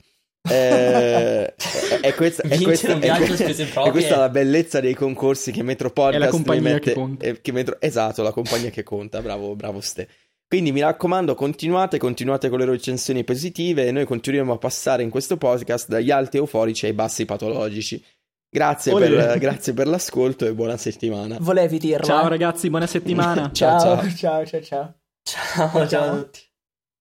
Eh, 0.48 1.54
è, 2.00 2.14
questa, 2.14 2.42
è, 2.42 2.60
questa, 2.60 2.98
è, 2.98 3.10
è 3.10 3.90
questa 3.90 4.16
la 4.16 4.28
bellezza 4.28 4.80
dei 4.80 4.94
concorsi 4.94 5.52
che 5.52 5.62
Metro 5.62 5.90
Podcast 5.90 6.22
è 6.22 6.24
la 6.24 6.30
compagnia 6.30 6.72
mette, 6.72 6.80
che 6.80 6.92
conta. 6.94 7.32
Che 7.32 7.52
Metro, 7.52 7.80
esatto, 7.80 8.22
la 8.22 8.32
compagnia 8.32 8.70
che 8.70 8.82
conta. 8.82 9.20
Bravo, 9.20 9.54
bravo 9.54 9.80
Ste. 9.80 10.08
Quindi 10.48 10.70
mi 10.70 10.80
raccomando, 10.80 11.34
continuate, 11.34 11.98
continuate 11.98 12.48
con 12.48 12.60
le 12.60 12.66
recensioni 12.66 13.24
positive 13.24 13.86
e 13.86 13.90
noi 13.90 14.04
continueremo 14.04 14.52
a 14.52 14.58
passare 14.58 15.02
in 15.02 15.10
questo 15.10 15.36
podcast 15.36 15.88
dagli 15.88 16.12
alti 16.12 16.36
euforici 16.36 16.86
ai 16.86 16.92
bassi 16.92 17.24
patologici. 17.24 18.02
Grazie, 18.48 18.94
per, 18.94 19.38
grazie 19.38 19.72
per, 19.72 19.88
l'ascolto 19.88 20.46
e 20.46 20.54
buona 20.54 20.76
settimana. 20.76 21.36
Volevi 21.40 21.78
dirlo? 21.78 22.06
Ciao 22.06 22.28
ragazzi, 22.28 22.70
buona 22.70 22.86
settimana. 22.86 23.50
ciao, 23.52 23.80
ciao, 23.80 24.08
ciao, 24.14 24.46
ciao, 24.46 24.62
ciao. 24.62 24.94
Ciao, 25.22 25.88
ciao 25.88 26.04
a 26.04 26.16
tutti. 26.16 26.40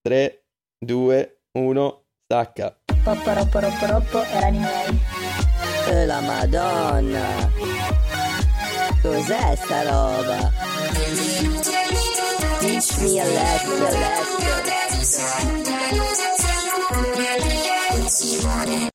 3, 0.02 0.44
2, 0.80 1.42
1, 1.54 2.06
stacca. 2.26 2.85
Popporopporopporoppo 3.06 4.24
erano 4.24 4.56
i 4.56 4.60
miei. 4.60 5.00
E 5.90 6.06
la 6.08 6.22
madonna! 6.22 7.52
Cos'è 9.00 9.56
sta 9.64 9.84
roba? 9.84 10.52
Teach 12.58 12.98
me 12.98 13.20
a 13.20 13.26
lesson, 13.26 13.80
lesson. 18.10 18.94